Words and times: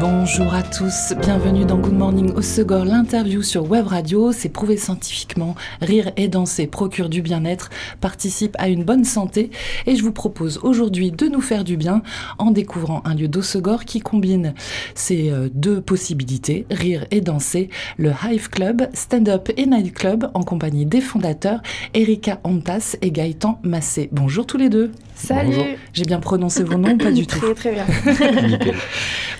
Bonjour 0.00 0.54
à 0.54 0.62
tous, 0.62 1.12
bienvenue 1.20 1.66
dans 1.66 1.76
Good 1.76 1.92
Morning 1.92 2.32
au 2.32 2.40
Segor, 2.40 2.84
l'interview 2.84 3.42
sur 3.42 3.70
Web 3.70 3.86
Radio. 3.86 4.32
C'est 4.32 4.48
prouvé 4.48 4.76
scientifiquement, 4.76 5.54
rire 5.82 6.12
et 6.16 6.28
danser 6.28 6.66
procure 6.66 7.10
du 7.10 7.20
bien-être, 7.20 7.68
participe 8.00 8.56
à 8.58 8.68
une 8.68 8.84
bonne 8.84 9.04
santé 9.04 9.50
et 9.86 9.94
je 9.94 10.02
vous 10.02 10.12
propose 10.12 10.58
aujourd'hui 10.62 11.10
de 11.10 11.26
nous 11.26 11.42
faire 11.42 11.62
du 11.62 11.76
bien 11.76 12.02
en 12.38 12.52
découvrant 12.52 13.02
un 13.04 13.14
lieu 13.14 13.28
d'Ossegor 13.28 13.84
qui 13.84 14.00
combine 14.00 14.54
ces 14.94 15.30
euh, 15.30 15.50
deux 15.52 15.80
possibilités, 15.80 16.64
rire 16.70 17.04
et 17.10 17.20
danser, 17.20 17.68
le 17.98 18.12
Hive 18.24 18.48
Club, 18.48 18.88
Stand-Up 18.94 19.50
et 19.56 19.66
Night 19.66 19.92
Club 19.92 20.30
en 20.32 20.42
compagnie 20.42 20.86
des 20.86 21.02
fondateurs 21.02 21.60
Erika 21.92 22.40
Antas 22.44 22.96
et 23.02 23.10
Gaëtan 23.10 23.60
Massé. 23.62 24.08
Bonjour 24.12 24.46
tous 24.46 24.56
les 24.56 24.70
deux. 24.70 24.90
Salut. 25.14 25.76
J'ai 25.92 26.04
bien 26.04 26.20
prononcé 26.20 26.64
vos 26.64 26.78
noms, 26.78 26.96
pas 26.96 27.12
du 27.12 27.26
tout. 27.26 27.38
Très 27.38 27.54
très 27.54 27.72
bien. 27.72 27.86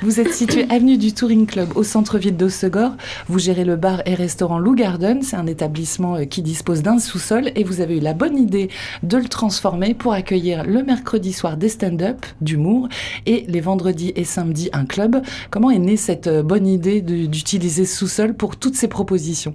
Vous 0.03 0.19
êtes 0.19 0.33
situé 0.35 0.67
avenue 0.69 0.99
du 0.99 1.13
Touring 1.13 1.47
Club 1.47 1.77
au 1.77 1.85
centre-ville 1.85 2.37
d'Ossegor. 2.37 2.93
Vous 3.29 3.39
gérez 3.39 3.65
le 3.65 3.77
bar 3.77 4.03
et 4.05 4.15
restaurant 4.15 4.59
Lou 4.59 4.75
Garden. 4.75 5.23
C'est 5.23 5.37
un 5.37 5.47
établissement 5.47 6.17
euh, 6.17 6.25
qui 6.25 6.43
dispose 6.43 6.83
d'un 6.83 6.99
sous-sol 6.99 7.53
et 7.55 7.63
vous 7.63 7.81
avez 7.81 7.99
eu 7.99 8.01
la 8.01 8.13
bonne 8.13 8.37
idée 8.37 8.69
de 9.05 9.17
le 9.17 9.27
transformer 9.29 9.95
pour 9.95 10.13
accueillir 10.13 10.65
le 10.65 10.83
mercredi 10.83 11.33
soir 11.33 11.57
des 11.57 11.69
stand-up, 11.69 12.27
d'humour 12.41 12.89
et 13.27 13.45
les 13.47 13.61
vendredis 13.61 14.13
et 14.17 14.25
samedis 14.25 14.71
un 14.73 14.87
club. 14.87 15.23
Comment 15.51 15.71
est 15.71 15.79
née 15.79 15.97
cette 15.97 16.27
euh, 16.27 16.43
bonne 16.43 16.67
idée 16.67 17.01
d'utiliser 17.01 17.85
ce 17.85 17.99
sous-sol 17.99 18.35
pour 18.35 18.57
toutes 18.57 18.75
ces 18.75 18.89
propositions? 18.89 19.55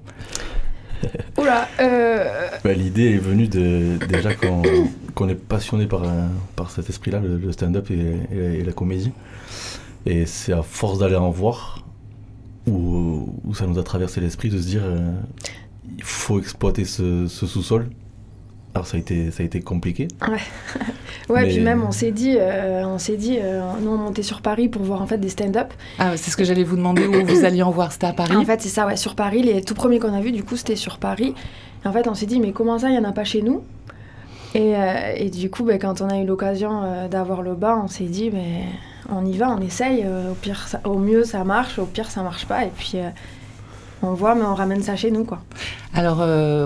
Oula, 1.38 1.67
euh, 1.81 2.47
Bah, 2.64 2.71
L'idée 2.73 3.11
est 3.16 3.17
venue 3.19 3.49
de, 3.49 3.97
déjà 4.08 4.33
quand 4.33 4.61
qu'on 5.14 5.27
est 5.30 5.36
passionné 5.36 5.88
par, 5.88 6.03
euh, 6.03 6.08
par 6.55 6.71
cet 6.71 6.89
esprit-là, 6.89 7.19
le, 7.19 7.38
le 7.38 7.52
stand-up 7.52 7.89
et, 7.91 7.95
et- 8.33 8.59
et 8.59 8.64
la 8.64 8.71
comédie. 8.71 9.11
Et 10.09 10.25
c'est 10.25 10.53
à 10.53 10.61
force 10.63 11.00
d'aller 11.00 11.16
en 11.17 11.30
voir 11.30 11.83
où, 12.66 13.27
où 13.45 13.53
ça 13.53 13.67
nous 13.67 13.77
a 13.77 13.83
traversé 13.83 14.22
l'esprit 14.22 14.49
de 14.49 14.58
se 14.59 14.66
dire 14.67 14.81
euh, 14.83 15.11
il 15.97 16.03
faut 16.03 16.39
exploiter 16.39 16.86
ce, 16.86 17.27
ce 17.27 17.45
sous-sol. 17.45 17.89
Alors 18.73 18.86
ça 18.88 18.97
a 18.97 18.99
été, 18.99 19.31
ça 19.31 19.44
a 19.44 19.45
été 19.45 19.59
compliqué. 19.61 20.08
ouais, 20.27 20.38
Mais- 21.30 21.47
puis 21.47 21.59
même 21.59 21.83
on 21.83 21.91
s'est 21.91 22.11
dit, 22.11 22.36
euh, 22.38 22.86
on 22.86 22.99
s'est 22.99 23.17
dit, 23.17 23.38
euh, 23.41 23.61
nous 23.81 23.91
on 23.91 23.97
montait 23.97 24.23
sur 24.23 24.41
Paris 24.41 24.69
pour 24.69 24.83
voir 24.83 25.02
en 25.02 25.08
fait 25.08 25.17
des 25.17 25.30
stand-up. 25.30 25.73
Ah, 25.99 26.16
c'est 26.16 26.31
ce 26.31 26.38
que 26.38 26.44
j'allais 26.44 26.64
vous 26.64 26.75
demander 26.77 27.05
où 27.08 27.25
vous 27.25 27.44
alliez 27.45 27.64
en 27.64 27.71
voir. 27.71 27.92
C'était 27.92 28.08
à 28.08 28.14
Paris 28.14 28.36
En 28.36 28.45
fait, 28.45 28.61
c'est 28.61 28.69
ça, 28.69 28.86
ouais, 28.86 28.95
sur 28.97 29.16
Paris. 29.16 29.42
Les 29.44 29.61
tout 29.61 29.73
premiers 29.73 29.99
qu'on 29.99 30.14
a 30.14 30.21
vus, 30.21 30.31
du 30.31 30.44
coup, 30.44 30.55
c'était 30.55 30.75
sur 30.75 30.99
Paris. 30.99 31.33
Et 31.83 31.88
en 31.88 31.92
fait, 31.92 32.08
on 32.08 32.14
s'est 32.14 32.25
dit, 32.27 32.39
mais 32.39 32.52
comment 32.52 32.77
ça, 32.77 32.89
il 32.89 32.95
y 32.95 32.99
en 32.99 33.03
a 33.03 33.11
pas 33.14 33.23
chez 33.23 33.42
nous? 33.42 33.64
Et, 34.53 34.75
euh, 34.75 35.13
et 35.15 35.29
du 35.29 35.49
coup, 35.49 35.63
ben, 35.63 35.77
quand 35.79 36.01
on 36.01 36.09
a 36.09 36.17
eu 36.17 36.25
l'occasion 36.25 36.83
euh, 36.83 37.07
d'avoir 37.07 37.41
le 37.41 37.53
bas, 37.55 37.79
on 37.83 37.87
s'est 37.87 38.05
dit, 38.05 38.29
ben, 38.29 38.63
on 39.09 39.25
y 39.25 39.37
va, 39.37 39.49
on 39.49 39.61
essaye. 39.61 40.03
euh, 40.05 40.31
au 40.31 40.33
pire, 40.33 40.67
au 40.85 40.97
mieux, 40.97 41.23
ça 41.23 41.43
marche. 41.43 41.79
Au 41.79 41.85
pire, 41.85 42.09
ça 42.09 42.23
marche 42.23 42.45
pas. 42.45 42.65
Et 42.65 42.71
puis, 42.75 42.97
on 44.01 44.13
voit, 44.13 44.35
mais 44.35 44.43
on 44.45 44.55
ramène 44.55 44.83
ça 44.83 44.95
chez 44.95 45.11
nous. 45.11 45.25
Alors, 45.93 46.23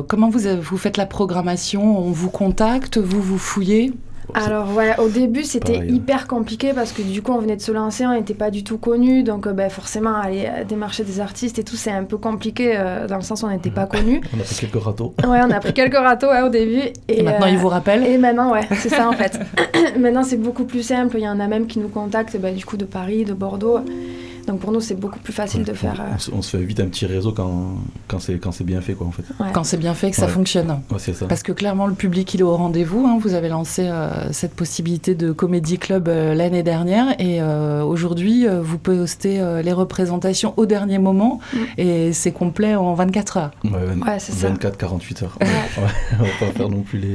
comment 0.07 0.29
vous 0.29 0.77
faites 0.77 0.97
la 0.97 1.05
programmation? 1.05 1.97
On 1.97 2.11
vous 2.11 2.29
contacte? 2.29 2.97
Vous 2.97 3.21
vous 3.21 3.37
fouillez? 3.37 3.93
Alors 4.33 4.73
ouais, 4.75 4.95
au 4.97 5.09
début 5.09 5.44
c'était 5.44 5.77
hein. 5.77 5.86
hyper 5.88 6.27
compliqué 6.27 6.73
parce 6.73 6.91
que 6.91 7.02
du 7.02 7.22
coup 7.22 7.31
on 7.31 7.39
venait 7.39 7.55
de 7.55 7.61
se 7.61 7.72
lancer, 7.72 8.05
on 8.05 8.14
n'était 8.14 8.33
pas 8.33 8.50
du 8.50 8.64
tout 8.64 8.77
connus, 8.77 9.23
donc 9.23 9.47
euh, 9.47 9.53
ben, 9.53 9.69
forcément 9.69 10.16
aller 10.16 10.45
euh, 10.47 10.64
démarcher 10.64 11.03
des 11.03 11.19
artistes 11.19 11.59
et 11.59 11.64
tout 11.64 11.75
c'est 11.75 11.91
un 11.91 12.03
peu 12.03 12.17
compliqué 12.17 12.73
euh, 12.75 13.08
dans 13.08 13.17
le 13.17 13.22
sens 13.22 13.44
où 13.44 13.47
on 13.47 13.49
n'était 13.49 13.72
pas 13.72 13.86
connus. 13.86 14.21
On 14.36 14.39
a 14.39 14.43
fait 14.43 14.67
quelques 14.67 14.83
râteaux. 14.83 15.14
Ouais, 15.23 15.39
on 15.42 15.52
a 15.52 15.59
pris 15.59 15.73
quelques 15.73 15.98
râteaux 15.98 16.27
ouais, 16.27 16.42
au 16.42 16.49
début. 16.49 16.82
Et, 17.08 17.20
Et, 17.20 17.23
maintenant, 17.23 17.48
euh, 17.48 17.49
ils 17.49 17.58
vous 17.58 17.67
rappellent 17.67 18.05
Et 18.05 18.17
maintenant 18.17 18.52
ouais, 18.52 18.67
c'est 18.76 18.89
ça 18.89 19.09
en 19.09 19.14
fait. 19.14 19.39
maintenant 19.99 20.23
c'est 20.23 20.38
beaucoup 20.38 20.65
plus 20.65 20.83
simple, 20.83 21.17
il 21.17 21.23
y 21.23 21.30
en 21.30 21.39
a 21.39 21.48
même 21.48 21.67
qui 21.67 21.80
nous 21.80 21.89
contactent 21.89 22.38
ben, 22.38 22.55
du 22.55 22.65
coup 22.65 22.77
de 22.77 22.86
Paris, 22.86 23.26
de 23.26 23.33
Bordeaux. 23.33 23.80
Donc 24.47 24.59
pour 24.59 24.71
nous 24.71 24.81
c'est 24.81 24.95
beaucoup 24.95 25.19
plus 25.19 25.33
facile 25.33 25.63
de 25.63 25.73
faire... 25.73 26.02
On, 26.15 26.19
se- 26.19 26.31
on 26.31 26.41
se 26.41 26.57
fait 26.57 26.63
vite 26.63 26.79
un 26.79 26.87
petit 26.87 27.05
réseau 27.05 27.31
quand, 27.31 27.75
quand 28.07 28.19
c'est 28.19 28.37
quand 28.39 28.52
c'est 28.52 28.63
bien 28.63 28.81
fait 28.81 28.93
quoi 28.93 29.07
en 29.07 29.11
fait. 29.11 29.23
ouais. 29.39 29.49
Quand 29.53 29.63
c'est 29.63 29.77
bien 29.77 29.93
fait, 29.93 30.09
que 30.11 30.15
ça 30.15 30.25
Ouais. 30.25 30.31
fonctionne. 30.31 30.69
Ouais, 30.91 30.97
c'est 30.97 31.13
ça. 31.13 31.27
Parce 31.27 31.43
que 31.43 31.52
clairement, 31.52 31.87
le 31.87 31.93
public, 31.93 32.33
il 32.33 32.39
est 32.41 32.43
au 32.43 32.55
rendez-vous. 32.55 33.05
hein. 33.07 33.17
Vous 33.21 33.33
avez 33.33 33.49
lancé 33.49 33.83
euh, 33.87 34.31
cette 34.31 34.53
possibilité 34.53 35.13
de 35.15 35.31
comédie 35.31 35.77
club 35.77 36.07
euh, 36.07 36.33
l'année 36.33 36.63
dernière. 36.63 37.15
Et 37.19 37.41
euh, 37.41 37.83
aujourd'hui, 37.83 38.47
euh, 38.47 38.61
vous 38.61 38.77
postez 38.77 39.39
euh, 39.39 39.61
les 39.61 39.73
représentations 39.73 40.53
au 40.58 40.65
dernier 40.65 40.97
moment. 40.99 41.39
Mm. 41.53 41.58
Et 41.77 42.13
c'est 42.13 42.31
complet 42.31 42.75
en 42.75 42.93
24 42.93 43.37
heures. 43.37 43.52
Ouais, 43.63 43.71
vingt- 43.71 44.05
Ouais, 44.08 44.19
c'est 44.19 44.31
ça. 44.33 44.49
24-48 44.49 45.23
heures. 45.23 45.37
Ouais, 45.41 45.87
on 46.19 46.23
va 46.23 46.29
pas 46.47 46.52
faire 46.58 46.69
non 46.69 46.81
plus 46.81 46.99
les. 46.99 47.08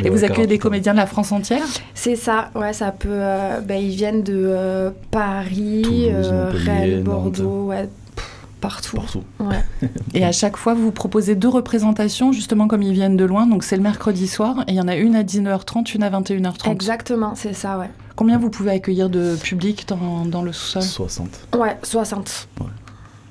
les 0.00 0.06
Et 0.06 0.10
vous 0.10 0.24
accueillez 0.24 0.46
des 0.46 0.54
48 0.58 0.58
heures. 0.58 0.60
comédiens 0.62 0.92
de 0.92 0.98
la 0.98 1.06
France 1.06 1.32
entière? 1.32 1.64
C'est 1.94 2.16
ça, 2.16 2.50
ouais, 2.54 2.72
ça 2.72 2.92
peut. 2.92 3.08
euh, 3.10 3.60
ben, 3.60 3.80
ils 3.82 3.94
viennent 3.94 4.22
de 4.22 4.34
euh, 4.36 4.90
Paris, 5.10 5.82
Toulouse, 5.82 6.08
euh, 6.32 6.52
Montpellier, 6.74 6.94
Rennes, 6.96 7.04
Nantes. 7.04 7.22
Bordeaux, 7.40 7.66
ouais, 7.66 7.88
pff, 8.16 8.46
partout. 8.60 8.96
Partout. 8.96 9.22
Ouais. 9.40 9.64
Et 10.14 10.24
à 10.24 10.32
chaque 10.32 10.56
fois, 10.56 10.74
vous 10.74 10.90
proposez 10.90 11.34
deux 11.34 11.48
représentations, 11.48 12.32
justement 12.32 12.68
comme 12.68 12.82
ils 12.82 12.92
viennent 12.92 13.16
de 13.16 13.24
loin. 13.24 13.46
Donc 13.46 13.64
c'est 13.64 13.76
le 13.76 13.82
mercredi 13.82 14.28
soir. 14.28 14.64
Et 14.66 14.72
il 14.72 14.76
y 14.76 14.80
en 14.80 14.88
a 14.88 14.96
une 14.96 15.16
à 15.16 15.22
19h30, 15.22 15.94
une 15.94 16.02
à 16.02 16.10
21h30. 16.10 16.70
Exactement, 16.70 17.34
c'est 17.34 17.54
ça, 17.54 17.78
ouais. 17.78 17.90
Combien 18.16 18.38
vous 18.38 18.50
pouvez 18.50 18.70
accueillir 18.72 19.10
de 19.10 19.36
public 19.36 19.86
dans, 19.88 20.24
dans 20.24 20.42
le 20.42 20.52
sous-sol? 20.52 20.82
60. 20.82 21.28
Ouais, 21.56 21.76
60. 21.82 22.48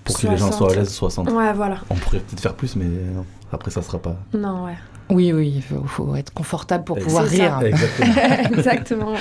Pour 0.03 0.19
que 0.19 0.27
les 0.27 0.37
gens 0.37 0.51
60. 0.51 0.53
soient 0.57 0.71
à 0.73 0.75
l'aise, 0.75 0.89
60. 0.89 1.31
Ouais, 1.31 1.53
voilà. 1.53 1.77
On 1.89 1.95
pourrait 1.95 2.19
peut-être 2.19 2.41
faire 2.41 2.53
plus, 2.55 2.75
mais 2.75 2.85
non. 2.85 3.25
Après, 3.53 3.71
ça 3.71 3.81
sera 3.81 3.99
pas. 3.99 4.15
Non, 4.33 4.65
ouais. 4.65 4.75
Oui, 5.09 5.31
oui, 5.33 5.53
il 5.57 5.61
faut, 5.61 5.83
faut 5.85 6.15
être 6.15 6.33
confortable 6.33 6.85
pour 6.85 6.97
pouvoir 6.97 7.25
ça. 7.27 7.31
rire. 7.31 7.59
Exactement. 7.61 8.13
Exactement. 8.57 9.11
ouais. 9.11 9.19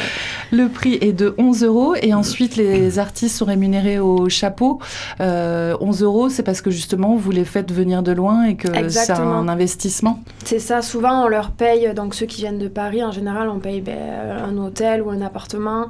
Le 0.52 0.68
prix 0.68 0.96
est 1.00 1.12
de 1.12 1.34
11 1.38 1.64
euros 1.64 1.94
et 2.00 2.14
ensuite 2.14 2.56
les 2.56 2.98
artistes 2.98 3.36
sont 3.36 3.44
rémunérés 3.44 3.98
au 3.98 4.28
chapeau. 4.28 4.78
Euh, 5.20 5.76
11 5.80 6.02
euros, 6.02 6.28
c'est 6.28 6.42
parce 6.42 6.60
que 6.60 6.70
justement 6.70 7.16
vous 7.16 7.30
les 7.30 7.44
faites 7.44 7.72
venir 7.72 8.02
de 8.02 8.12
loin 8.12 8.44
et 8.44 8.56
que 8.56 8.68
c'est 8.88 9.10
un 9.10 9.48
investissement. 9.48 10.22
C'est 10.44 10.60
ça, 10.60 10.82
souvent 10.82 11.24
on 11.24 11.28
leur 11.28 11.50
paye, 11.50 11.92
donc 11.94 12.14
ceux 12.14 12.26
qui 12.26 12.42
viennent 12.42 12.58
de 12.58 12.68
Paris, 12.68 13.02
en 13.02 13.12
général, 13.12 13.48
on 13.48 13.58
paye 13.58 13.80
ben, 13.80 13.98
un 14.44 14.56
hôtel 14.58 15.02
ou 15.02 15.10
un 15.10 15.20
appartement. 15.20 15.86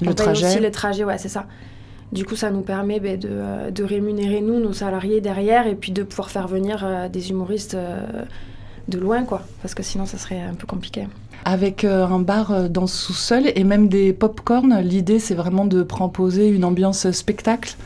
Le 0.00 0.10
on 0.10 0.12
paye 0.12 0.14
trajet. 0.14 0.46
aussi 0.46 0.60
les 0.60 0.70
trajets, 0.70 1.04
ouais, 1.04 1.18
c'est 1.18 1.28
ça. 1.28 1.46
Du 2.12 2.24
coup, 2.24 2.36
ça 2.36 2.50
nous 2.50 2.60
permet 2.62 3.00
ben, 3.00 3.18
de, 3.18 3.28
euh, 3.30 3.70
de 3.70 3.84
rémunérer 3.84 4.40
nous, 4.40 4.60
nos 4.60 4.72
salariés 4.72 5.20
derrière, 5.20 5.66
et 5.66 5.74
puis 5.74 5.92
de 5.92 6.02
pouvoir 6.02 6.30
faire 6.30 6.48
venir 6.48 6.82
euh, 6.84 7.08
des 7.08 7.30
humoristes 7.30 7.74
euh, 7.74 8.00
de 8.88 8.98
loin, 8.98 9.24
quoi. 9.24 9.42
Parce 9.62 9.74
que 9.74 9.82
sinon, 9.82 10.06
ça 10.06 10.16
serait 10.16 10.40
un 10.40 10.54
peu 10.54 10.66
compliqué. 10.66 11.08
Avec 11.44 11.84
euh, 11.84 12.06
un 12.06 12.20
bar 12.20 12.70
dans 12.70 12.86
ce 12.86 12.96
sous-sol 13.06 13.44
et 13.54 13.64
même 13.64 13.88
des 13.88 14.12
pop-corn, 14.12 14.80
l'idée 14.80 15.18
c'est 15.18 15.34
vraiment 15.34 15.64
de 15.64 15.82
proposer 15.82 16.48
une 16.48 16.64
ambiance 16.64 17.10
spectacle? 17.10 17.76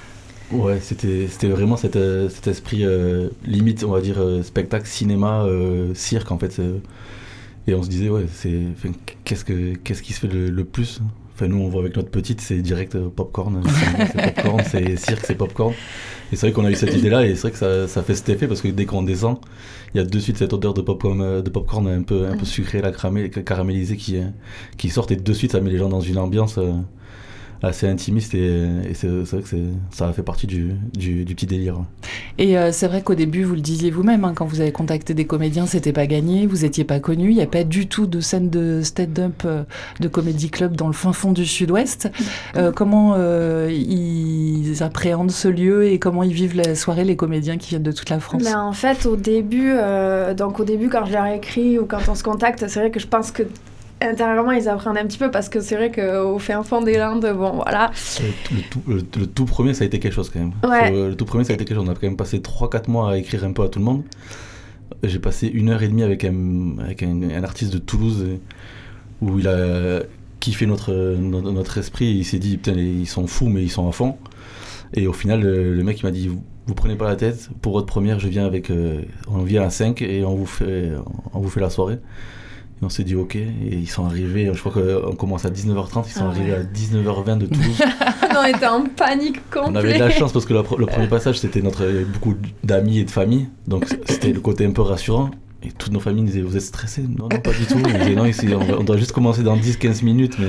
Ouais, 0.50 0.78
c'était 0.80 1.26
c'était 1.28 1.48
vraiment 1.48 1.76
cet, 1.76 1.96
euh, 1.96 2.28
cet 2.28 2.46
esprit 2.46 2.84
euh, 2.84 3.28
limite, 3.44 3.84
on 3.84 3.90
va 3.90 4.00
dire, 4.00 4.16
euh, 4.18 4.42
spectacle, 4.42 4.86
cinéma, 4.86 5.44
euh, 5.44 5.92
cirque 5.94 6.32
en 6.32 6.38
fait. 6.38 6.58
euh. 6.58 6.78
et 7.66 7.74
on 7.74 7.82
se 7.82 7.88
disait, 7.88 8.08
ouais, 8.08 8.26
c'est 8.32 8.62
qu'est-ce 9.24 9.44
que 9.44 9.74
qu'est-ce 9.76 10.02
qui 10.02 10.12
se 10.12 10.20
fait 10.20 10.28
le, 10.28 10.48
le 10.50 10.64
plus? 10.64 11.00
Enfin, 11.40 11.48
nous, 11.48 11.56
on 11.58 11.68
voit 11.68 11.80
avec 11.80 11.96
notre 11.96 12.10
petite, 12.10 12.42
c'est 12.42 12.60
direct 12.60 12.96
euh, 12.96 13.08
popcorn. 13.08 13.62
c'est 14.12 14.34
popcorn, 14.34 14.62
c'est 14.70 14.96
cirque, 14.96 15.24
c'est 15.24 15.34
popcorn. 15.34 15.72
Et 16.30 16.36
c'est 16.36 16.46
vrai 16.46 16.52
qu'on 16.52 16.66
a 16.66 16.70
eu 16.70 16.74
cette 16.74 16.94
idée-là, 16.94 17.24
et 17.26 17.34
c'est 17.34 17.40
vrai 17.42 17.50
que 17.52 17.56
ça, 17.56 17.88
ça 17.88 18.02
fait 18.02 18.14
cet 18.14 18.28
effet, 18.28 18.46
parce 18.46 18.60
que 18.60 18.68
dès 18.68 18.84
qu'on 18.84 19.02
descend, 19.02 19.38
il 19.94 19.98
y 19.98 20.00
a 20.00 20.04
de 20.04 20.18
suite 20.18 20.36
cette 20.36 20.52
odeur 20.52 20.74
de 20.74 20.82
popcorn, 20.82 21.18
euh, 21.22 21.40
de 21.40 21.48
popcorn 21.48 21.88
un 21.88 22.02
peu, 22.02 22.26
un 22.26 22.36
peu 22.36 22.44
sucré, 22.44 22.82
là, 22.82 22.90
caramé- 22.92 23.30
caramélisé 23.30 23.96
qui, 23.96 24.18
euh, 24.18 24.24
qui 24.76 24.90
sort, 24.90 25.06
et 25.10 25.16
de 25.16 25.32
suite, 25.32 25.52
ça 25.52 25.60
met 25.62 25.70
les 25.70 25.78
gens 25.78 25.88
dans 25.88 26.00
une 26.02 26.18
ambiance 26.18 26.58
euh, 26.58 26.72
assez 27.62 27.86
intimiste, 27.88 28.34
et, 28.34 28.66
et 28.88 28.94
c'est 28.94 29.08
vrai 29.08 29.42
que 29.42 29.56
ça 29.90 30.12
fait 30.12 30.22
partie 30.22 30.46
du, 30.46 30.72
du, 30.94 31.24
du 31.24 31.34
petit 31.34 31.46
délire. 31.46 31.76
Et 32.38 32.56
euh, 32.56 32.72
c'est 32.72 32.88
vrai 32.88 33.02
qu'au 33.02 33.14
début, 33.14 33.44
vous 33.44 33.54
le 33.54 33.60
disiez 33.60 33.90
vous-même, 33.90 34.24
hein, 34.24 34.32
quand 34.34 34.46
vous 34.46 34.60
avez 34.60 34.72
contacté 34.72 35.14
des 35.14 35.26
comédiens, 35.26 35.66
c'était 35.66 35.92
pas 35.92 36.06
gagné, 36.06 36.46
vous 36.46 36.64
étiez 36.64 36.84
pas 36.84 37.00
connu, 37.00 37.30
il 37.30 37.36
n'y 37.36 37.42
a 37.42 37.46
pas 37.46 37.64
du 37.64 37.86
tout 37.86 38.06
de 38.06 38.20
scène 38.20 38.50
de 38.50 38.80
stand-up 38.82 39.42
euh, 39.44 39.64
de 40.00 40.08
comédie 40.08 40.50
club 40.50 40.76
dans 40.76 40.86
le 40.86 40.92
fin 40.92 41.12
fond 41.12 41.32
du 41.32 41.46
sud-ouest. 41.46 42.10
Euh, 42.56 42.72
comment 42.72 43.14
euh, 43.16 43.70
ils 43.70 44.82
appréhendent 44.82 45.30
ce 45.30 45.46
lieu 45.46 45.84
et 45.84 45.98
comment 45.98 46.22
ils 46.22 46.32
vivent 46.32 46.56
la 46.56 46.74
soirée, 46.74 47.04
les 47.04 47.16
comédiens 47.16 47.58
qui 47.58 47.70
viennent 47.70 47.82
de 47.82 47.92
toute 47.92 48.10
la 48.10 48.18
France? 48.18 48.42
Ben, 48.42 48.58
en 48.58 48.72
fait, 48.72 49.06
au 49.06 49.16
début, 49.16 49.72
euh, 49.72 50.34
donc 50.34 50.58
au 50.58 50.64
début, 50.64 50.88
quand 50.88 51.04
je 51.04 51.12
leur 51.12 51.26
ai 51.26 51.36
écrit 51.36 51.78
ou 51.78 51.86
quand 51.86 52.00
on 52.08 52.14
se 52.14 52.22
contacte, 52.22 52.66
c'est 52.66 52.80
vrai 52.80 52.90
que 52.90 53.00
je 53.00 53.06
pense 53.06 53.30
que 53.30 53.44
intérieurement, 54.00 54.52
ils 54.52 54.68
apprennent 54.68 54.96
un 54.96 55.06
petit 55.06 55.18
peu 55.18 55.30
parce 55.30 55.48
que 55.48 55.60
c'est 55.60 55.76
vrai 55.76 55.90
qu'au 55.90 56.38
fin 56.38 56.62
fond 56.62 56.80
des 56.82 56.96
Landes, 56.98 57.26
bon, 57.36 57.52
voilà. 57.52 57.90
Le, 58.20 58.56
le 58.56 58.62
tout, 58.70 58.82
le- 58.88 59.20
le 59.20 59.26
tout 59.26 59.44
premier, 59.44 59.74
ça 59.74 59.84
a 59.84 59.86
été 59.86 59.98
quelque 59.98 60.12
chose 60.14 60.30
quand 60.30 60.40
même. 60.40 60.52
Ouais. 60.68 60.90
Faut- 60.90 61.08
le 61.08 61.14
tout 61.16 61.24
premier, 61.24 61.44
ça 61.44 61.52
a 61.52 61.54
été 61.54 61.64
quelque 61.64 61.76
chose. 61.78 61.86
On 61.88 61.90
a 61.90 61.94
quand 61.94 62.02
même 62.06 62.16
passé 62.16 62.38
3-4 62.40 62.88
mois 62.90 63.12
à 63.12 63.16
écrire 63.16 63.44
un 63.44 63.52
peu 63.52 63.62
à 63.62 63.68
tout 63.68 63.78
le 63.78 63.84
monde. 63.84 64.02
J'ai 65.02 65.18
passé 65.18 65.46
une 65.46 65.70
heure 65.70 65.82
et 65.82 65.88
demie 65.88 66.02
avec 66.02 66.24
un, 66.24 66.78
avec 66.80 67.02
un, 67.02 67.22
un 67.30 67.44
artiste 67.44 67.72
de 67.72 67.78
Toulouse 67.78 68.22
euh, 68.26 68.36
où 69.22 69.38
il 69.38 69.48
a, 69.48 70.00
kiffé 70.40 70.66
notre, 70.66 70.92
notre, 71.18 71.50
notre 71.52 71.78
esprit. 71.78 72.06
Il 72.06 72.24
s'est 72.24 72.38
dit, 72.38 72.56
putain, 72.56 72.72
ils 72.72 73.06
sont 73.06 73.26
fous, 73.26 73.48
mais 73.48 73.62
ils 73.62 73.70
sont 73.70 73.88
à 73.88 73.92
fond. 73.92 74.16
Et 74.94 75.06
au 75.06 75.12
final, 75.12 75.40
le, 75.42 75.74
le 75.74 75.84
mec, 75.84 76.00
il 76.00 76.04
m'a 76.06 76.10
dit, 76.10 76.28
vous, 76.28 76.42
vous 76.66 76.74
prenez 76.74 76.96
pas 76.96 77.06
la 77.08 77.16
tête. 77.16 77.50
Pour 77.62 77.72
votre 77.74 77.86
première, 77.86 78.18
je 78.20 78.28
viens 78.28 78.44
avec, 78.46 78.70
euh, 78.70 79.02
on 79.28 79.42
vient 79.42 79.62
à 79.62 79.70
5 79.70 80.02
et 80.02 80.24
on 80.24 80.34
vous 80.34 80.46
fait, 80.46 80.90
on 81.34 81.40
vous 81.40 81.48
fait 81.50 81.60
la 81.60 81.70
soirée. 81.70 81.98
Et 82.82 82.84
on 82.84 82.88
s'est 82.88 83.04
dit 83.04 83.14
ok, 83.14 83.36
et 83.36 83.50
ils 83.70 83.88
sont 83.90 84.06
arrivés, 84.06 84.50
je 84.54 84.58
crois 84.58 84.72
qu'on 84.72 85.14
commence 85.14 85.44
à 85.44 85.50
19h30, 85.50 86.04
ils 86.06 86.12
sont 86.12 86.24
Ah 86.24 86.28
arrivés 86.30 86.54
à 86.54 86.62
19h20 86.62 87.38
de 87.38 87.46
Toulouse. 87.46 87.82
on 88.40 88.44
était 88.46 88.66
en 88.66 88.84
panique 88.86 89.36
On 89.56 89.58
avait 89.74 89.88
de 89.88 89.92
complète. 89.92 89.98
la 89.98 90.10
chance 90.10 90.32
parce 90.32 90.46
que 90.46 90.54
le, 90.54 90.62
le 90.78 90.86
premier 90.86 91.06
passage 91.08 91.38
c'était 91.40 91.60
notre 91.60 91.84
beaucoup 92.04 92.34
d'amis 92.64 92.98
et 93.00 93.04
de 93.04 93.10
famille, 93.10 93.48
donc 93.66 93.86
c'était 94.06 94.32
le 94.32 94.40
côté 94.40 94.64
un 94.64 94.70
peu 94.72 94.80
rassurant. 94.82 95.30
Et 95.62 95.72
toutes 95.72 95.92
nos 95.92 96.00
familles 96.00 96.24
disaient 96.24 96.40
vous 96.40 96.56
êtes 96.56 96.62
stressés 96.62 97.02
Non, 97.02 97.28
non, 97.30 97.38
pas 97.40 97.50
du 97.52 97.66
tout. 97.66 97.74
On 97.76 97.98
disait 97.98 98.14
non, 98.14 98.24
ici, 98.24 98.48
on, 98.54 98.60
va- 98.64 98.78
on 98.78 98.82
doit 98.82 98.96
juste 98.96 99.12
commencer 99.12 99.42
dans 99.42 99.56
10-15 99.58 100.02
minutes, 100.04 100.36
mais, 100.38 100.46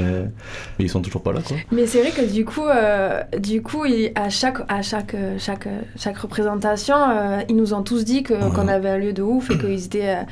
mais 0.79 0.85
ils 0.85 0.89
sont 0.89 1.01
toujours 1.01 1.21
pas 1.21 1.33
là 1.33 1.41
quoi. 1.45 1.57
Mais 1.71 1.85
c'est 1.85 1.99
vrai 2.01 2.11
que 2.11 2.31
du 2.31 2.45
coup, 2.45 2.63
euh, 2.65 3.21
du 3.37 3.61
coup, 3.61 3.83
il- 3.83 4.13
à 4.15 4.29
chaque, 4.29 4.59
à 4.69 4.81
chaque, 4.81 5.15
chaque, 5.37 5.67
chaque 5.97 6.17
représentation, 6.17 6.95
euh, 6.97 7.41
ils 7.49 7.57
nous 7.57 7.73
ont 7.73 7.81
tous 7.83 8.05
dit 8.05 8.23
Ouais. 8.29 8.37
qu'on 8.55 8.67
avait 8.69 8.89
un 8.89 8.97
lieu 8.97 9.11
de 9.11 9.21
ouf 9.21 9.51
et 9.51 9.57
qu'ils 9.57 9.83
étaient 9.85 10.15
euh, 10.15 10.23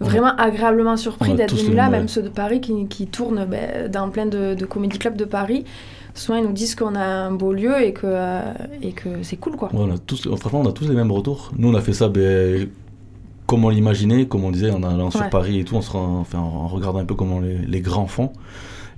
vraiment 0.00 0.34
agréablement 0.36 0.96
surpris 0.96 1.34
d'être 1.34 1.56
venus 1.56 1.74
là, 1.74 1.88
même, 1.90 2.06
ceux 2.06 2.22
de 2.22 2.28
Paris 2.28 2.60
qui, 2.60 2.86
qui 2.86 3.08
tournent 3.08 3.44
ben, 3.44 3.90
dans 3.90 4.08
plein 4.10 4.26
de, 4.26 4.54
de 4.54 4.66
comédie 4.66 4.98
clubs 4.98 5.16
de 5.16 5.24
Paris. 5.24 5.64
Souvent, 6.14 6.38
ils 6.38 6.44
nous 6.44 6.52
disent 6.52 6.74
qu'on 6.76 6.94
a 6.94 7.04
un 7.04 7.32
beau 7.32 7.52
lieu 7.52 7.80
et 7.82 7.92
que, 7.92 8.06
et 8.82 8.92
que 8.92 9.08
c'est 9.22 9.36
cool, 9.36 9.56
quoi. 9.56 9.68
Ouais, 9.72 9.80
on 9.88 9.94
a 9.94 9.98
tous, 9.98 10.28
franchement, 10.36 10.60
on 10.60 10.68
a 10.68 10.72
tous 10.72 10.88
les 10.88 10.94
mêmes 10.94 11.10
retours. 11.12 11.50
Nous, 11.56 11.68
on 11.68 11.74
a 11.74 11.80
fait 11.80 11.92
ça 11.92 12.08
ben, 12.08 12.68
comme 13.48 13.64
on 13.64 13.68
l'imaginait, 13.70 14.26
comme 14.28 14.44
on 14.44 14.52
disait, 14.52 14.70
en 14.70 14.82
allant 14.84 15.10
sur. 15.10 15.20
Paris 15.30 15.58
et 15.58 15.64
tout, 15.64 15.74
on 15.74 15.80
se 15.82 15.90
rend- 15.90 16.20
enfin, 16.20 16.38
en 16.38 16.68
regardant 16.68 17.00
un 17.00 17.04
peu 17.04 17.14
comment 17.16 17.40
les, 17.40 17.58
les 17.58 17.80
grands 17.80 18.06
font. 18.06 18.30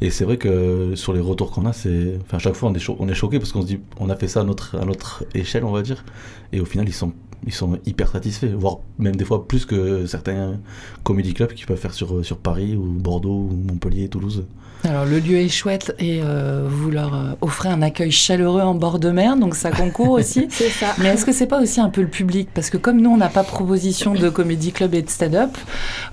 Et 0.03 0.11
c'est 0.11 0.25
vrai 0.25 0.37
que 0.39 0.95
sur 0.97 1.13
les 1.13 1.21
retours 1.21 1.51
qu'on 1.51 1.67
a, 1.67 1.73
c'est, 1.73 2.19
enfin, 2.23 2.37
à 2.37 2.41
chaque 2.41 2.55
fois, 2.55 2.69
on 2.71 2.75
est, 2.75 2.79
cho- 2.79 2.97
on 2.99 3.09
est 3.09 3.15
choqué 3.15 3.39
parce 3.39 3.53
qu'on 3.53 3.63
se 3.63 3.67
dit, 3.67 3.81
on 3.99 4.11
a 4.11 4.17
fait 4.17 4.29
ça 4.29 4.41
à 4.41 4.45
notre, 4.45 4.77
à 4.79 4.85
notre 4.85 5.25
échelle, 5.35 5.65
on 5.65 5.73
va 5.73 5.83
dire. 5.83 6.05
Et 6.53 6.61
au 6.61 6.65
final, 6.65 6.89
ils 6.89 6.93
sont, 6.95 7.13
ils 7.47 7.53
sont 7.53 7.79
hyper 7.87 8.09
satisfaits, 8.11 8.47
voire 8.57 8.79
même 8.99 9.17
des 9.17 9.25
fois 9.25 9.47
plus 9.47 9.65
que 9.67 10.05
certains 10.07 10.59
comédie 11.05 11.33
clubs 11.35 11.53
qui 11.53 11.65
peuvent 11.67 11.79
faire 11.79 11.95
sur, 11.95 12.25
sur 12.25 12.37
Paris 12.39 12.75
ou 12.77 12.83
Bordeaux 12.83 13.49
ou 13.51 13.59
Montpellier, 13.69 14.09
Toulouse. 14.09 14.45
Alors 14.83 15.05
le 15.05 15.19
lieu 15.19 15.37
est 15.37 15.49
chouette 15.49 15.95
et 15.99 16.21
euh, 16.25 16.67
vous 16.69 16.91
leur 16.91 17.15
euh, 17.15 17.33
offrez 17.43 17.69
un 17.69 17.83
accueil 17.83 18.11
chaleureux 18.11 18.63
en 18.63 18.75
bord 18.75 18.99
de 18.99 19.11
mer, 19.11 19.37
donc 19.37 19.55
ça 19.55 19.71
concourt 19.71 20.11
aussi. 20.21 20.47
C'est 20.51 20.71
ça. 20.71 20.87
Mais 20.99 21.09
est-ce 21.09 21.27
que 21.27 21.33
c'est 21.33 21.47
pas 21.47 21.61
aussi 21.61 21.81
un 21.81 21.91
peu 21.91 22.01
le 22.01 22.09
public? 22.09 22.49
Parce 22.55 22.71
que 22.71 22.79
comme 22.79 23.01
nous, 23.01 23.11
on 23.11 23.17
n'a 23.19 23.29
pas 23.29 23.43
proposition 23.45 24.15
de 24.15 24.29
comédie 24.31 24.73
club 24.73 24.95
et 24.95 25.03
de 25.03 25.11
stand-up, 25.11 25.51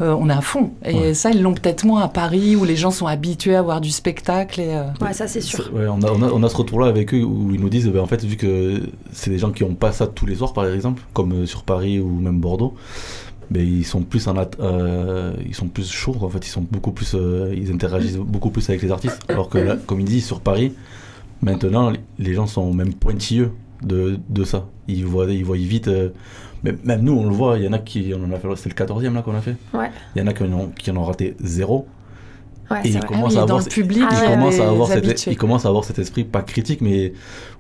euh, 0.02 0.16
on 0.20 0.30
est 0.30 0.34
à 0.34 0.42
fond. 0.42 0.72
Et 0.86 0.94
Ouais. 0.98 1.14
ça, 1.14 1.30
ils 1.32 1.42
l'ont 1.42 1.54
peut-être 1.54 1.86
moins 1.86 2.02
à 2.02 2.08
Paris, 2.10 2.56
où 2.58 2.66
les 2.66 2.76
gens 2.76 2.92
sont 2.92 3.08
habitués 3.08 3.56
à 3.56 3.62
voir 3.62 3.80
du 3.82 3.92
spectacle. 3.92 4.60
Et, 4.60 4.74
euh, 4.76 4.84
Ouais, 5.00 5.14
ça, 5.14 5.28
c'est 5.28 5.42
sûr. 5.42 5.70
Ouais, 5.74 5.86
on, 5.88 6.02
a, 6.02 6.12
on, 6.12 6.22
a, 6.22 6.30
on 6.32 6.44
a 6.44 6.50
ce 6.50 6.56
retour-là 6.58 6.88
avec 6.88 7.14
eux 7.14 7.24
où 7.24 7.54
ils 7.54 7.62
nous 7.62 7.70
disent, 7.70 7.88
ben, 7.88 8.02
en 8.02 8.06
fait, 8.08 8.24
vu 8.26 8.36
que 8.36 8.82
c'est 9.14 9.30
des 9.30 9.38
gens 9.38 9.52
qui 9.52 9.64
n'ont 9.64 9.76
pas 9.76 9.92
ça 9.94 10.08
tous 10.08 10.26
les 10.26 10.36
soirs, 10.36 10.54
par 10.54 10.66
exemple, 10.68 11.02
comme 11.14 11.46
sur 11.46 11.64
Paris 11.64 12.00
ou 12.00 12.10
même 12.20 12.40
Bordeaux, 12.40 12.74
ben, 13.50 13.66
ils 13.66 13.86
sont 13.86 14.02
plus 14.04 14.28
en 14.28 14.36
euh, 14.60 15.34
ils 15.46 15.56
sont 15.56 15.68
plus 15.68 15.90
chauds, 15.92 16.16
en 16.22 16.30
fait, 16.30 16.46
ils 16.46 16.50
sont 16.50 16.66
beaucoup 16.70 16.92
plus, 16.92 17.14
euh, 17.16 17.54
ils 17.56 17.72
interagissent 17.72 18.18
beaucoup 18.18 18.50
plus 18.50 18.68
avec 18.70 18.82
les 18.82 18.92
artistes. 18.92 19.20
Alors 19.30 19.50
que 19.50 19.58
là, 19.58 19.78
comme 19.86 20.00
ils 20.02 20.06
disent 20.06 20.26
sur 20.26 20.42
Paris, 20.42 20.74
maintenant, 21.42 21.92
les 22.20 22.34
gens 22.34 22.48
sont 22.48 22.74
même 22.74 22.94
pointilleux 22.94 23.52
de, 23.84 24.20
de 24.30 24.44
ça. 24.44 24.66
Ils 24.88 25.06
voient, 25.06 25.32
ils 25.32 25.46
voient 25.46 25.58
vite. 25.58 25.88
euh, 25.88 26.10
même, 26.64 26.78
même 26.84 27.02
nous, 27.02 27.14
on 27.14 27.24
le 27.26 27.34
voit, 27.36 27.58
il 27.58 27.66
y 27.66 27.68
en 27.68 27.74
a 27.74 27.80
qui, 27.80 28.12
on 28.20 28.24
en 28.24 28.32
a 28.32 28.38
fait, 28.40 28.48
c'est 28.56 28.70
le 28.70 28.86
14e 28.86 29.14
là 29.14 29.22
qu'on 29.22 29.36
a 29.36 29.42
fait. 29.42 29.56
Ouais. 29.74 29.92
Il 30.16 30.20
y 30.20 30.24
en 30.24 30.28
a 30.28 30.34
qui 30.34 30.44
en 30.44 30.52
ont, 30.54 30.68
qui 30.70 30.90
en 30.92 30.98
ont 30.98 31.04
raté 31.04 31.36
zéro. 31.40 31.88
Ouais, 32.70 32.82
Et 32.84 32.90
il 32.90 33.00
commence 33.00 33.32
Ah 33.32 33.36
oui, 33.36 33.38
à 33.38 33.42
avoir 33.44 33.58
le 33.60 33.64
ce- 33.64 33.70
public, 33.70 34.04
Ah 34.06 34.10
il 34.12 34.18
il, 34.18 34.24
y 34.24 34.26
a 34.26 34.32
commence 34.36 34.56
à 34.56 34.58
des 34.58 34.64
avoir 34.64 34.88
cet, 34.90 34.98
habitués. 35.06 35.32
il 35.32 35.38
commence 35.38 35.66
à 35.66 35.70
avoir 35.70 35.84
cet 35.86 36.00
esprit 36.00 36.26
pas 36.26 36.42
critique, 36.42 36.82
mais 36.82 37.14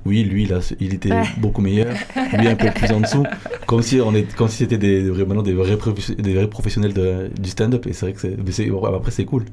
oui, 0.08 0.24
lui, 0.24 0.44
il, 0.44 0.54
a, 0.54 0.60
il 0.80 0.94
était 0.94 1.12
Ouais. 1.12 1.24
beaucoup 1.38 1.62
meilleur, 1.62 1.94
lui 2.38 2.48
un 2.48 2.56
peu 2.56 2.70
plus 2.72 2.92
en 2.92 3.00
dessous, 3.02 3.24
comme 3.66 3.82
si, 3.82 4.00
on 4.02 4.14
est, 4.16 4.34
comme 4.36 4.48
si 4.48 4.58
c'était 4.58 4.78
des, 4.78 5.02
maintenant 5.04 5.42
des 5.44 5.54
vrais, 5.54 5.78
des 6.18 6.34
vrais 6.34 6.48
professionnels 6.48 6.94
de- 6.94 7.30
du 7.40 7.50
stand-up. 7.50 7.86
Et 7.88 7.94
c'est 7.94 8.06
vrai 8.08 8.14
que 8.14 8.20
c'est, 8.22 8.70
après, 8.96 9.12
c'est 9.12 9.26
cool. 9.26 9.44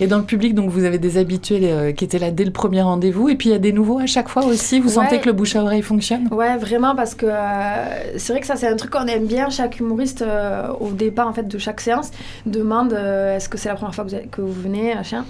Et 0.00 0.06
dans 0.06 0.18
le 0.18 0.24
public, 0.24 0.54
donc 0.54 0.68
vous 0.70 0.84
avez 0.84 0.98
des 0.98 1.16
habitués 1.16 1.60
euh, 1.72 1.92
qui 1.92 2.04
étaient 2.04 2.18
là 2.18 2.30
dès 2.30 2.44
le 2.44 2.50
premier 2.50 2.82
rendez-vous, 2.82 3.28
et 3.30 3.36
puis 3.36 3.48
il 3.48 3.52
y 3.52 3.54
a 3.54 3.58
des 3.58 3.72
nouveaux 3.72 3.98
à 3.98 4.06
chaque 4.06 4.28
fois 4.28 4.44
aussi. 4.44 4.78
Vous 4.80 4.88
Ouais. 4.88 5.04
sentez 5.04 5.20
que 5.20 5.26
le 5.26 5.32
bouche 5.32 5.56
à 5.56 5.62
oreille 5.62 5.82
fonctionne? 5.82 6.28
Ouais, 6.30 6.56
vraiment, 6.58 6.94
parce 6.94 7.14
que 7.14 7.26
euh, 7.26 8.18
c'est 8.18 8.32
vrai 8.32 8.40
que 8.40 8.46
ça, 8.46 8.56
c'est 8.56 8.68
un 8.68 8.76
truc 8.76 8.90
qu'on 8.90 9.06
aime 9.06 9.26
bien. 9.26 9.48
Chaque 9.50 9.78
humoriste, 9.80 10.22
euh, 10.22 10.68
au 10.80 10.90
départ 10.90 11.28
en 11.28 11.32
fait, 11.32 11.48
de 11.48 11.58
chaque 11.58 11.80
séance, 11.80 12.10
demande 12.44 12.92
euh, 12.92 13.36
est-ce 13.36 13.48
que 13.48 13.56
c'est 13.56 13.68
la 13.70 13.74
première 13.76 13.94
fois 13.94 14.04
que 14.04 14.10
vous, 14.10 14.16
êtes- 14.16 14.30
que 14.30 14.40
vous 14.42 14.52
venez, 14.52 14.94
machin. 14.94 15.24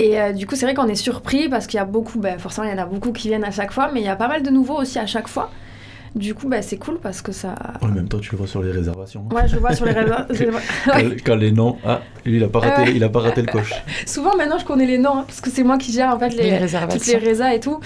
Et 0.00 0.20
euh, 0.20 0.32
du 0.32 0.46
coup, 0.46 0.54
c'est 0.54 0.64
vrai 0.64 0.74
qu'on 0.74 0.86
est 0.88 0.94
surpris 0.94 1.48
parce 1.48 1.66
qu'il 1.66 1.78
y 1.78 1.80
a 1.80 1.84
beaucoup, 1.84 2.18
ben, 2.20 2.38
forcément, 2.38 2.66
il 2.68 2.70
y 2.70 2.74
en 2.74 2.82
a 2.82 2.86
beaucoup 2.86 3.12
qui 3.12 3.28
viennent 3.28 3.44
à 3.44 3.50
chaque 3.50 3.72
fois, 3.72 3.90
mais 3.92 4.00
il 4.00 4.06
y 4.06 4.08
a 4.08 4.16
pas 4.16 4.28
mal 4.28 4.42
de 4.42 4.50
nouveaux 4.50 4.76
aussi 4.80 4.98
à 4.98 5.06
chaque 5.06 5.26
fois. 5.28 5.50
Du 6.14 6.34
coup, 6.34 6.48
ben, 6.48 6.62
c'est 6.62 6.78
cool 6.78 6.98
parce 7.00 7.20
que 7.20 7.32
ça. 7.32 7.54
En 7.82 7.88
même 7.88 8.08
temps, 8.08 8.18
tu 8.18 8.30
le 8.32 8.38
vois 8.38 8.46
sur 8.46 8.62
les 8.62 8.70
réservations. 8.70 9.24
Ouais, 9.30 9.46
je 9.46 9.54
le 9.56 9.60
vois 9.60 9.74
sur 9.74 9.84
les 9.84 9.92
vois. 10.04 10.26
Quand, 10.86 11.00
quand 11.24 11.34
les 11.36 11.50
noms, 11.52 11.76
ah, 11.84 12.00
lui, 12.24 12.36
il 12.38 12.44
a 12.44 12.48
pas 12.48 12.60
raté, 12.60 12.82
Ouais. 12.82 12.92
il 12.96 13.04
a 13.04 13.08
pas 13.08 13.20
raté 13.20 13.42
le 13.42 13.50
coche. 13.52 13.72
Souvent, 14.06 14.34
maintenant, 14.36 14.56
je 14.58 14.64
connais 14.64 14.86
les 14.86 14.98
noms 14.98 15.18
hein, 15.18 15.24
parce 15.26 15.40
que 15.40 15.50
c'est 15.50 15.64
moi 15.64 15.76
qui 15.78 15.92
gère 15.92 16.14
en 16.14 16.18
fait 16.18 16.30
Les 16.30 16.44
les, 16.44 16.56
réservations. 16.58 16.98
toutes 16.98 17.08
les 17.08 17.28
résas 17.28 17.52
et 17.54 17.60
tout. 17.60 17.78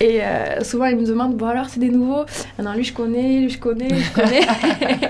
Et 0.00 0.20
euh, 0.22 0.62
souvent, 0.64 0.86
ils 0.86 0.96
me 0.96 1.06
demandent 1.06 1.36
bon, 1.36 1.46
alors, 1.46 1.66
c'est 1.70 1.80
des 1.80 1.88
nouveaux? 1.90 2.24
Ah 2.58 2.62
Non, 2.62 2.72
lui, 2.74 2.84
je 2.84 2.92
connais, 2.92 3.40
lui, 3.40 3.50
je 3.50 3.58
connais, 3.58 3.88
lui, 3.88 4.00
je 4.00 4.12
connais. 4.12 4.40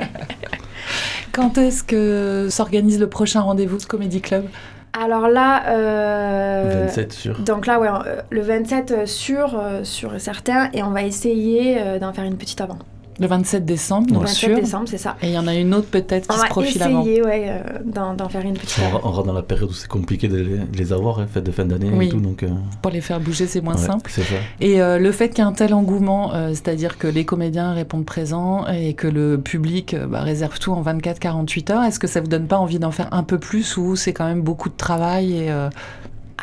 Quand 1.33 1.57
est-ce 1.59 1.83
que 1.83 2.49
s'organise 2.51 3.01
le 3.01 3.09
prochain 3.09 3.41
rendez-vous 3.41 3.79
de 3.79 3.85
Comedy 3.85 4.21
Club? 4.21 4.45
Alors 4.95 5.29
là, 5.29 5.69
euh, 5.69 6.85
27 6.87 7.13
sur. 7.13 7.39
donc 7.41 7.67
là, 7.67 7.81
ouais, 7.81 7.89
euh, 7.89 8.21
le 8.31 8.43
27 8.43 8.91
euh, 8.91 9.07
sûr, 9.07 9.63
sûr 9.85 10.15
et 10.15 10.19
certain, 10.19 10.69
et 10.75 10.83
on 10.83 10.91
va 10.91 11.03
essayer 11.03 11.81
euh, 11.81 11.99
d'en 11.99 12.13
faire 12.13 12.25
une 12.25 12.37
petite 12.37 12.61
avant. 12.61 12.79
Le 13.21 13.27
27 13.27 13.65
décembre, 13.67 14.07
Le 14.09 14.15
donc 14.15 14.23
27 14.25 14.37
sûr. 14.51 14.57
décembre, 14.57 14.85
c'est 14.89 14.97
ça. 14.99 15.17
Et 15.23 15.27
il 15.29 15.33
y 15.33 15.39
en 15.39 15.47
a 15.47 15.55
une 15.55 15.75
autre 15.75 15.89
peut-être 15.89 16.27
On 16.31 16.33
qui 16.33 16.39
se 16.39 16.43
va 16.45 16.49
profile 16.49 16.83
avant. 16.83 17.01
essayer, 17.03 17.23
ouais, 17.23 17.47
euh, 17.49 17.79
d'en, 17.85 18.15
d'en 18.15 18.29
faire 18.29 18.41
une 18.45 18.55
petite 18.55 18.81
On, 19.03 19.07
on 19.07 19.11
rentre 19.13 19.27
dans 19.27 19.33
la 19.35 19.43
période 19.43 19.69
où 19.71 19.73
c'est 19.75 19.87
compliqué 19.87 20.29
de 20.29 20.37
les, 20.39 20.59
de 20.59 20.77
les 20.79 20.93
avoir, 20.95 21.21
hein, 21.21 21.27
fête 21.33 21.45
de 21.45 21.53
fin 21.53 21.65
d'année 21.67 21.91
Oui. 21.93 22.07
et 22.07 22.09
tout, 22.09 22.21
donc. 22.21 22.43
euh, 22.43 22.49
Pour 22.81 22.91
les 22.91 23.01
faire 23.03 23.21
bouger, 23.21 23.47
c'est 23.47 23.61
moins 23.61 23.75
ouais, 23.77 23.81
simple. 23.87 24.11
C'est 24.13 24.23
ça. 24.23 24.37
Et 24.61 24.81
euh, 24.81 24.99
le 24.99 25.13
fait 25.13 25.29
qu'il 25.29 25.39
y 25.39 25.47
ait 25.47 25.51
un 25.51 25.53
tel 25.53 25.75
engouement, 25.75 26.33
euh, 26.35 26.49
c'est-à-dire 26.51 26.97
que 26.97 27.07
les 27.07 27.25
comédiens 27.27 27.73
répondent 27.75 28.07
présents 28.07 28.67
et 28.69 28.95
que 28.95 29.07
le 29.09 29.39
public 29.39 29.93
euh, 29.95 30.07
bah, 30.07 30.23
réserve 30.23 30.59
tout 30.59 30.73
en 30.73 30.83
24-48 30.83 31.71
heures, 31.73 31.83
est-ce 31.85 31.99
que 31.99 32.07
ça 32.07 32.21
vous 32.23 32.29
donne 32.29 32.47
pas 32.47 32.59
envie 32.59 32.79
d'en 32.79 32.93
faire 32.93 33.09
un 33.13 33.23
peu 33.25 33.39
plus 33.39 33.77
ou 33.77 33.95
c'est 33.95 34.15
quand 34.15 34.27
même 34.27 34.41
beaucoup 34.43 34.71
de 34.71 34.77
travail 34.77 35.33
et, 35.37 35.51
euh, 35.51 35.69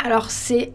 Alors, 0.05 0.29
c'est, 0.29 0.71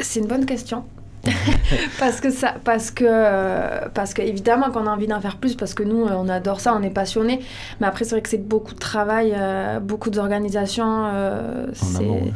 c'est 0.00 0.18
une 0.20 0.26
bonne 0.26 0.46
question. 0.46 0.82
parce 1.98 2.20
que 2.20 2.30
ça 2.30 2.54
parce 2.64 2.90
que 2.90 3.88
parce 3.90 4.14
que 4.14 4.22
évidemment 4.22 4.70
qu'on 4.70 4.86
a 4.86 4.90
envie 4.90 5.06
d'en 5.06 5.20
faire 5.20 5.36
plus 5.36 5.54
parce 5.54 5.74
que 5.74 5.82
nous 5.82 6.04
on 6.04 6.28
adore 6.28 6.60
ça 6.60 6.74
on 6.78 6.82
est 6.82 6.90
passionnés. 6.90 7.40
Mais 7.80 7.86
après 7.86 8.04
c'est 8.04 8.12
vrai 8.12 8.22
que 8.22 8.28
c'est 8.28 8.46
beaucoup 8.48 8.74
de 8.74 8.78
travail 8.78 9.34
euh, 9.36 9.80
beaucoup 9.80 10.10
d'organisation 10.10 11.06
euh, 11.12 11.66
c'est 11.72 12.04
ouais. 12.04 12.32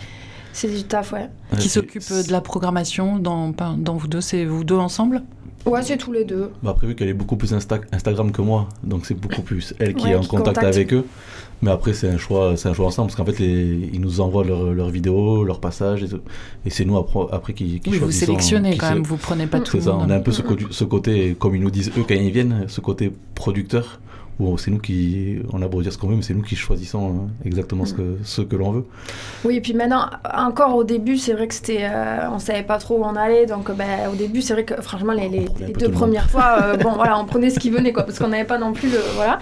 c'est 0.52 0.68
du 0.68 0.84
taf 0.84 1.12
ouais. 1.12 1.28
Qui 1.58 1.68
s'occupe 1.68 2.08
de 2.10 2.32
la 2.32 2.40
programmation 2.40 3.16
dans, 3.18 3.52
dans 3.76 3.94
vous 3.94 4.08
deux 4.08 4.20
C'est 4.20 4.44
vous 4.44 4.64
deux 4.64 4.76
ensemble? 4.76 5.22
Ouais 5.66 5.82
c'est 5.82 5.96
tous 5.96 6.12
les 6.12 6.24
deux. 6.24 6.50
Bah 6.62 6.70
après, 6.70 6.86
vu 6.86 6.94
qu'elle 6.94 7.08
est 7.08 7.14
beaucoup 7.14 7.36
plus 7.36 7.52
Insta- 7.52 7.80
Instagram 7.92 8.32
que 8.32 8.42
moi, 8.42 8.68
donc 8.84 9.06
c'est 9.06 9.14
beaucoup 9.14 9.42
plus 9.42 9.74
elle 9.78 9.94
qui 9.94 10.06
Ouais, 10.06 10.12
est 10.12 10.16
en 10.16 10.20
qui 10.20 10.28
contact, 10.28 10.56
contacte. 10.56 10.74
avec 10.76 10.92
eux. 10.92 11.04
Mais 11.64 11.70
après, 11.70 11.92
c'est 11.92 12.08
un 12.08 12.18
choix, 12.18 12.56
c'est 12.56 12.68
un 12.68 12.74
choix 12.74 12.86
ensemble, 12.86 13.06
parce 13.06 13.16
qu'en 13.16 13.24
fait, 13.24 13.38
les- 13.38 13.90
ils 13.92 14.00
nous 14.00 14.20
envoient 14.20 14.42
leurs 14.44 14.88
vidéos, 14.90 15.44
leurs 15.44 15.60
passages, 15.60 16.02
et, 16.66 16.70
c'est 16.70 16.84
nous 16.84 16.96
après, 16.98 17.20
après 17.30 17.52
qui, 17.52 17.78
qui 17.78 17.90
Oui, 17.90 17.98
vous 17.98 18.10
sélectionnez 18.10 18.72
qui 18.72 18.78
quand 18.78 18.92
même, 18.92 19.04
vous 19.04 19.16
prenez 19.16 19.46
pas 19.46 19.60
tout 19.60 19.70
C'est 19.70 19.82
ça, 19.82 19.94
on 19.94 20.10
a 20.10 20.16
un 20.16 20.20
peu 20.20 20.32
ce 20.32 20.84
côté, 20.84 21.36
comme 21.38 21.54
ils 21.54 21.62
nous 21.62 21.70
disent 21.70 21.92
eux 21.96 22.02
quand 22.06 22.14
ils 22.16 22.32
viennent, 22.32 22.64
ce 22.66 22.80
côté 22.80 23.12
producteur, 23.36 24.00
où 24.40 24.56
c'est 24.58 24.70
nous 24.70 24.78
qui, 24.80 25.38
on 25.52 25.62
a 25.62 25.68
beau 25.68 25.82
dire 25.82 25.92
ce 25.92 25.98
qu'on 25.98 26.08
veut, 26.08 26.16
mais 26.16 26.22
c'est 26.22 26.34
nous 26.34 26.42
qui 26.42 26.56
choisissons 26.56 27.08
hein, 27.10 27.28
exactement 27.44 27.84
ce 27.84 27.94
que, 27.94 28.18
ce 28.24 28.40
que 28.42 28.56
l'on 28.56 28.72
veut. 28.72 28.86
oui 29.44 29.56
et 29.56 29.60
puis 29.60 29.74
maintenant 29.74 30.06
encore 30.34 30.74
au 30.74 30.84
début 30.84 31.16
c'est 31.18 31.32
vrai 31.34 31.46
que 31.48 31.54
c'était 31.54 31.82
euh, 31.84 32.28
on 32.32 32.38
savait 32.38 32.62
pas 32.62 32.78
trop 32.78 32.98
où 32.98 33.04
on 33.04 33.14
allait 33.14 33.46
donc 33.46 33.68
euh, 33.70 33.74
ben, 33.74 34.08
au 34.12 34.16
début 34.16 34.40
c'est 34.42 34.54
vrai 34.54 34.64
que 34.64 34.80
franchement 34.82 35.12
les, 35.12 35.28
les- 35.28 35.72
deux 35.78 35.86
le 35.86 35.92
premières 35.92 36.28
fois 36.30 36.56
euh, 36.62 36.76
bon 36.82 36.92
voilà 36.92 37.18
on 37.18 37.24
prenait 37.26 37.50
ce 37.50 37.58
qui 37.60 37.70
venait 37.70 37.92
quoi 37.92 38.02
parce 38.04 38.18
qu'on 38.18 38.28
n'avait 38.28 38.44
pas 38.44 38.58
non 38.58 38.72
plus 38.72 38.90
le 38.90 38.98
voilà. 39.14 39.38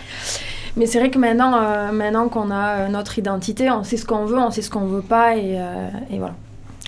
Mais 0.77 0.87
c'est 0.87 0.99
vrai 0.99 1.11
que 1.11 1.19
maintenant 1.19 1.53
euh, 1.57 1.93
maintenant 1.93 2.29
qu'on 2.29 2.51
a 2.51 2.89
notre 2.89 3.19
identité 3.19 3.71
on 3.71 3.85
sait 3.85 3.97
ce 3.97 4.05
qu'on 4.05 4.25
veut 4.25 4.39
on 4.39 4.51
sait 4.51 4.63
ce 4.63 4.71
qu'on 4.71 4.87
veut 4.87 5.03
pas 5.03 5.37
et, 5.37 5.55
et 6.11 6.19
voilà 6.19 6.35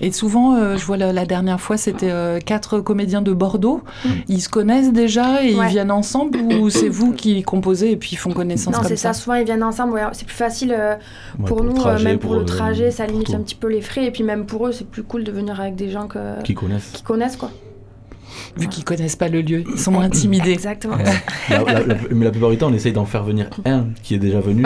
Et 0.01 0.11
souvent, 0.11 0.55
euh, 0.55 0.75
je 0.75 0.83
vois 0.85 0.97
la, 0.97 1.13
la 1.13 1.25
dernière 1.25 1.61
fois, 1.61 1.77
c'était 1.77 2.09
euh, 2.09 2.39
quatre 2.39 2.79
comédiens 2.79 3.21
de 3.21 3.31
Bordeaux. 3.31 3.81
Mm. 4.03 4.09
Ils 4.27 4.41
se 4.41 4.49
connaissent 4.49 4.91
déjà 4.91 5.43
et 5.43 5.51
ils 5.51 5.63
viennent 5.67 5.91
ensemble 5.91 6.39
ou 6.39 6.69
c'est 6.71 6.89
vous 6.89 7.13
qui 7.13 7.43
composez 7.43 7.91
et 7.91 7.95
puis 7.97 8.09
ils 8.13 8.17
font 8.17 8.31
connaissance 8.31 8.73
non 8.75 8.81
c'est 8.83 8.95
ça, 8.95 9.13
ça 9.13 9.19
souvent 9.21 9.35
ils 9.35 9.45
viennent 9.45 9.63
ensemble 9.63 9.93
ouais, 9.93 10.01
c'est 10.13 10.25
plus 10.25 10.35
facile 10.35 10.75
euh, 10.77 10.95
Ouais, 11.39 11.45
pour, 11.45 11.63
nous 11.63 11.71
euh, 11.71 11.75
trajet, 11.75 12.03
même 12.05 12.17
pour, 12.19 12.33
le 12.33 12.41
euh, 12.41 12.45
trajet 12.45 12.91
ça 12.91 13.05
limite 13.05 13.27
tout. 13.27 13.33
un 13.35 13.41
petit 13.41 13.55
peu 13.55 13.67
les 13.69 13.81
frais 13.81 14.05
et 14.05 14.11
puis 14.11 14.23
même 14.23 14.45
pour 14.45 14.67
eux 14.67 14.71
c'est 14.71 14.87
plus 14.87 15.03
cool 15.03 15.23
de 15.23 15.31
venir 15.31 15.59
avec 15.61 15.75
des 15.75 15.89
gens 15.89 16.07
que, 16.07 16.41
Qui 16.43 16.53
connaissent. 16.55 16.89
qui 16.93 17.03
connaissent 17.03 17.35
quoi 17.37 17.51
Vu 18.57 18.67
qu'ils 18.67 18.83
connaissent 18.83 19.15
pas 19.15 19.29
le 19.29 19.41
lieu, 19.41 19.63
ils 19.73 19.79
sont 19.79 19.91
moins 19.91 20.03
intimidés. 20.11 20.51
exactement 20.51 20.95
La- 21.49 21.63
la- 21.63 21.79
la- 21.85 21.95
mais 22.11 22.25
la 22.25 22.31
plupart 22.31 22.49
du 22.49 22.57
temps, 22.57 22.67
on 22.69 22.73
essaye 22.73 22.93
d'en 22.93 23.05
faire 23.05 23.23
venir 23.23 23.47
un 23.65 23.85
qui 24.01 24.15
est 24.15 24.19
déjà 24.19 24.39
venu. 24.41 24.65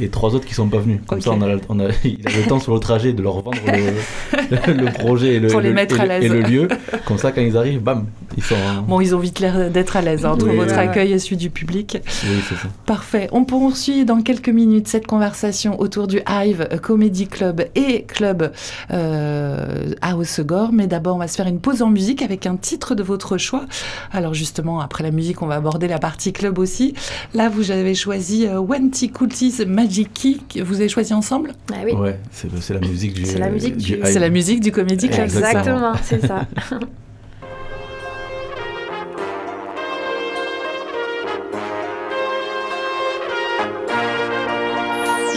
Et 0.00 0.08
trois 0.08 0.34
autres 0.34 0.46
qui 0.46 0.54
sont 0.54 0.68
pas 0.68 0.78
venus. 0.78 1.00
Comme 1.06 1.20
ça, 1.20 1.30
on 1.32 1.42
a, 1.42 1.56
on 1.68 1.80
a, 1.80 1.88
il 2.04 2.20
a 2.26 2.30
le 2.36 2.46
temps 2.48 2.60
sur 2.60 2.74
le 2.74 2.80
trajet 2.80 3.12
de 3.12 3.22
leur 3.22 3.40
vendre 3.40 3.58
le, 3.66 4.72
le 4.74 4.92
projet 4.92 5.34
et 5.36 5.40
le, 5.40 5.48
Pour 5.48 5.60
les 5.60 5.68
et 5.68 5.70
le- 5.70 5.74
mettre 5.74 5.96
et 5.98 6.00
à 6.00 6.02
le- 6.04 6.08
l'aise. 6.08 6.24
et 6.24 6.28
le 6.28 6.40
lieu. 6.42 6.68
Comme 7.06 7.18
ça, 7.18 7.32
quand 7.32 7.40
ils 7.40 7.56
arrivent, 7.56 7.80
bam, 7.80 8.06
ils 8.36 8.42
sont. 8.42 8.54
Bon, 8.86 9.00
ils 9.00 9.14
ont 9.14 9.18
vite 9.18 9.40
l'air 9.40 9.70
d'être 9.70 9.96
à 9.96 10.02
l'aise 10.02 10.24
hein, 10.26 10.32
entre 10.32 10.48
Oui, 10.48 10.56
votre 10.56 10.72
ouais. 10.74 10.78
accueil 10.78 11.12
et 11.12 11.18
celui 11.18 11.36
du 11.36 11.50
public. 11.50 11.98
Oui, 12.24 12.30
c'est 12.48 12.54
ça. 12.56 12.68
Parfait. 12.84 13.28
On 13.32 13.44
poursuit 13.44 14.04
dans 14.04 14.20
quelques 14.22 14.48
minutes 14.50 14.88
cette 14.88 15.06
conversation 15.06 15.80
autour 15.80 16.06
du 16.06 16.20
Hive 16.28 16.68
Comedy 16.82 17.26
Club 17.26 17.64
et 17.74 18.02
Club 18.04 18.52
euh, 18.90 19.92
à 20.02 20.16
Hossegor. 20.16 20.72
Mais 20.72 20.86
d'abord, 20.86 21.16
on 21.16 21.18
va 21.20 21.28
se 21.28 21.36
faire 21.36 21.46
une 21.46 21.60
pause 21.60 21.82
en 21.82 21.90
musique 21.90 22.22
avec 22.22 22.46
un 22.46 22.56
titre 22.56 22.94
de 22.94 23.02
votre 23.02 23.38
choix. 23.38 23.64
Alors 24.12 24.34
justement, 24.34 24.80
après 24.80 25.02
la 25.04 25.10
musique, 25.10 25.42
on 25.42 25.46
va 25.46 25.54
aborder 25.56 25.88
la 25.88 25.98
partie 25.98 26.32
club 26.32 26.58
aussi. 26.58 26.94
Là, 27.34 27.48
vous 27.48 27.70
avez 27.70 27.94
choisi 27.94 28.46
euh, 28.46 28.58
Wenty 28.60 29.10
Coultis 29.10 29.54
Magic 29.66 29.85
Key. 30.12 30.38
que 30.48 30.60
Vous 30.62 30.76
avez 30.76 30.88
choisi 30.88 31.12
ensemble? 31.14 31.52
Ah 31.72 31.76
oui, 31.84 31.92
Ouais, 31.92 32.18
c'est 32.32 32.48
c'est 32.60 32.74
la 32.74 32.80
musique 32.80 33.14
du. 33.14 33.24
C'est 33.24 33.38
la 33.38 33.50
musique 33.50 33.76
du- 33.76 33.94
hype. 33.94 34.06
C'est 34.06 34.18
la 34.18 34.30
musique 34.30 34.60
du 34.60 34.72
Comedy 34.72 35.08
Club. 35.08 35.24
exactement, 35.24 35.92
c'est 36.02 36.26
ça. 36.26 36.46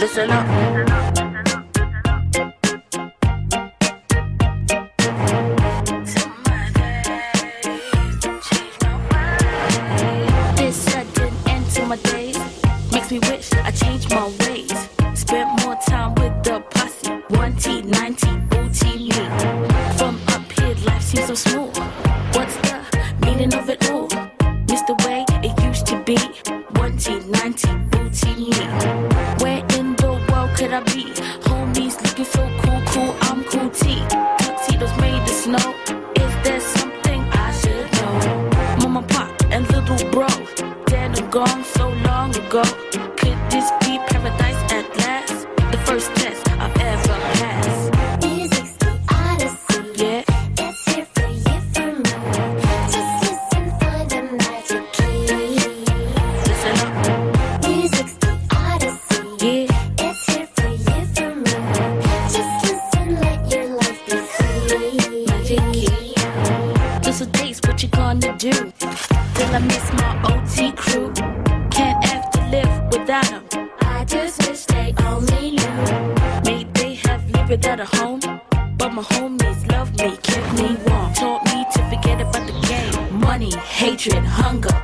Listen 0.00 0.30
up. 0.30 0.79
What's 22.32 22.56
the 22.56 22.80
meaning 23.24 23.54
of 23.54 23.68
it 23.68 23.90
all? 23.90 24.08
Miss 24.68 24.82
the 24.82 24.94
way 25.06 25.24
it 25.42 25.58
used 25.62 25.86
to 25.86 26.02
be. 26.04 26.16
One 26.78 26.96
T, 26.96 27.18
nine 27.28 27.54
T, 27.54 27.68
booty 27.90 28.34
me. 28.34 28.52
Where 29.42 29.64
in 29.78 29.96
the 29.96 30.12
world 30.30 30.50
could 30.56 30.72
I 30.72 30.80
be? 30.80 31.12
I 69.52 69.58
miss 69.58 69.92
my 69.94 70.12
OT 70.30 70.70
crew. 70.72 71.12
Can't 71.70 72.04
have 72.04 72.30
to 72.30 72.40
live 72.50 72.72
without 72.92 73.32
'em. 73.32 73.42
I 73.80 74.04
just 74.04 74.46
wish 74.48 74.64
they 74.66 74.94
only 75.06 75.50
knew. 75.56 75.76
May 76.44 76.64
they 76.74 76.94
have 77.06 77.28
lived 77.32 77.50
without 77.50 77.80
a 77.80 77.86
home, 77.96 78.20
but 78.78 78.92
my 78.92 79.02
homies 79.02 79.60
love 79.72 79.90
me, 79.98 80.16
kept 80.22 80.52
me 80.54 80.76
warm, 80.86 81.12
taught 81.14 81.44
me 81.46 81.66
to 81.74 81.80
forget 81.90 82.20
about 82.20 82.46
the 82.46 82.56
game. 82.68 83.20
Money, 83.28 83.52
hatred, 83.56 84.24
hunger, 84.24 84.76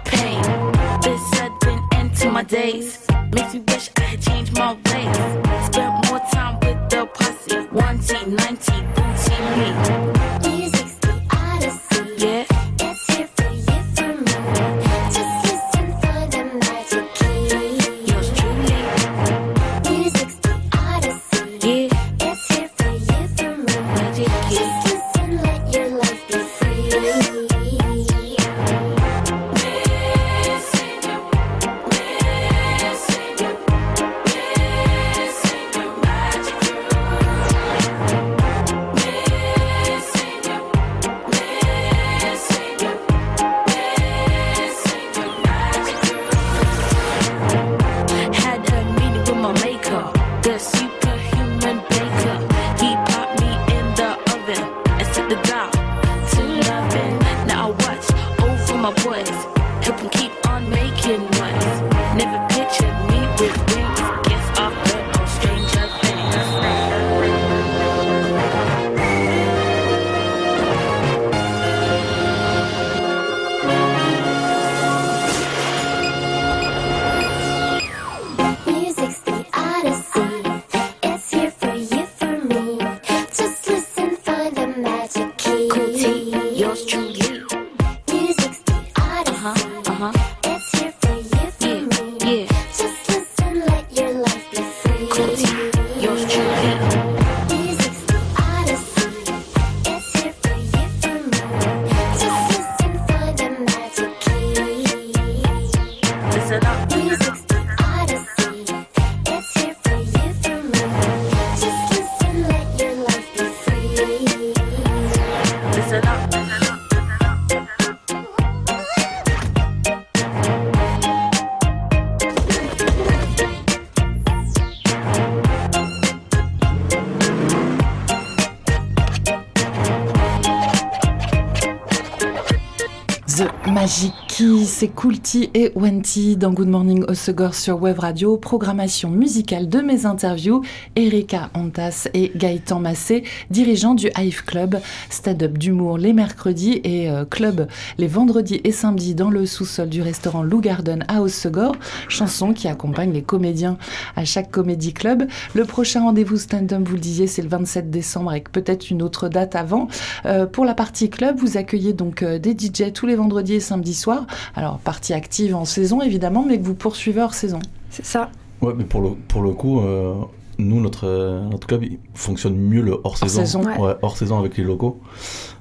The 133.87 134.26
Key, 134.37 134.67
c'est 134.67 134.89
Coolty 134.89 135.49
et 135.55 135.73
Wenty 135.75 136.37
dans 136.37 136.53
Good 136.53 136.69
Morning 136.69 137.05
Osegor 137.09 137.55
sur 137.55 137.81
Web 137.81 138.01
Radio. 138.01 138.37
Programmation 138.37 139.09
musicale 139.09 139.67
de 139.67 139.81
mes 139.81 140.05
interviews, 140.05 140.61
Erika 140.95 141.49
Antas 141.55 142.09
et 142.13 142.33
Gaëtan 142.37 142.79
Massé, 142.79 143.25
dirigeants 143.49 143.95
du 143.95 144.11
Hive 144.15 144.45
Club, 144.45 144.79
stand-up 145.09 145.57
d'humour 145.57 145.97
les 145.97 146.13
mercredis 146.13 146.83
et 146.85 147.09
euh, 147.09 147.25
club 147.25 147.67
les 147.97 148.09
vendredis 148.09 148.61
et 148.63 148.73
samedis 148.73 149.15
dans 149.15 149.31
le 149.31 149.47
sous-sol 149.47 149.89
du 149.89 150.03
restaurant 150.03 150.43
Lou 150.43 150.61
Garden 150.61 151.07
à 151.09 151.23
Osegor. 151.23 151.75
Chanson 152.09 152.53
qui 152.53 152.69
accompagne 152.69 153.13
les 153.13 153.23
comédiens 153.23 153.79
à 154.17 154.27
chaque 154.27 154.51
comédie 154.51 154.93
club. 154.93 155.27
Le 155.55 155.65
prochain 155.65 156.03
rendez-vous 156.03 156.37
stand-up, 156.37 156.83
vous 156.85 156.97
le 156.97 157.01
disiez, 157.01 157.27
c'est 157.27 157.41
le 157.41 157.49
27 157.49 157.91
décembre 157.91 158.33
avec 158.33 158.53
peut-être 158.53 158.91
une 158.91 159.01
autre 159.01 159.31
date 159.31 159.57
avant. 159.57 159.89
Euh, 160.27 160.45
pour 160.45 160.67
la 160.67 160.75
partie 160.75 161.09
club, 161.09 161.39
vous 161.39 161.57
accueillez 161.57 161.95
donc 161.95 162.23
euh, 162.23 162.39
des 162.39 162.53
DJ 162.53 162.93
tous 162.93 163.07
les 163.07 163.15
vendredis 163.17 163.55
et 163.55 163.61
samedis 163.61 163.95
soirs. 163.95 164.26
Alors, 164.55 164.79
partie 164.79 165.13
active 165.13 165.55
en 165.55 165.65
saison 165.65 166.01
évidemment, 166.03 166.45
mais 166.47 166.59
que 166.59 166.65
vous 166.65 166.75
poursuivez 166.75 167.21
hors 167.23 167.35
saison. 167.35 167.59
C'est 167.91 168.05
ça. 168.05 168.31
Ouais, 168.63 168.73
mais 168.77 168.85
pour 168.85 169.01
le, 169.01 169.11
pour 169.29 169.43
le 169.43 169.53
coup, 169.53 169.81
euh, 169.81 170.15
nous, 170.59 170.81
notre, 170.81 171.07
euh, 171.07 171.43
notre 171.49 171.67
club 171.67 171.83
il 171.85 171.99
fonctionne 172.15 172.57
mieux 172.57 172.81
le 172.83 172.99
hors-saison. 173.05 173.41
Hors-saison. 173.41 173.63
Ouais. 173.65 173.79
Ouais, 173.79 173.95
hors-saison 174.03 174.39
avec 174.39 174.57
les 174.57 174.65
locaux. 174.65 175.01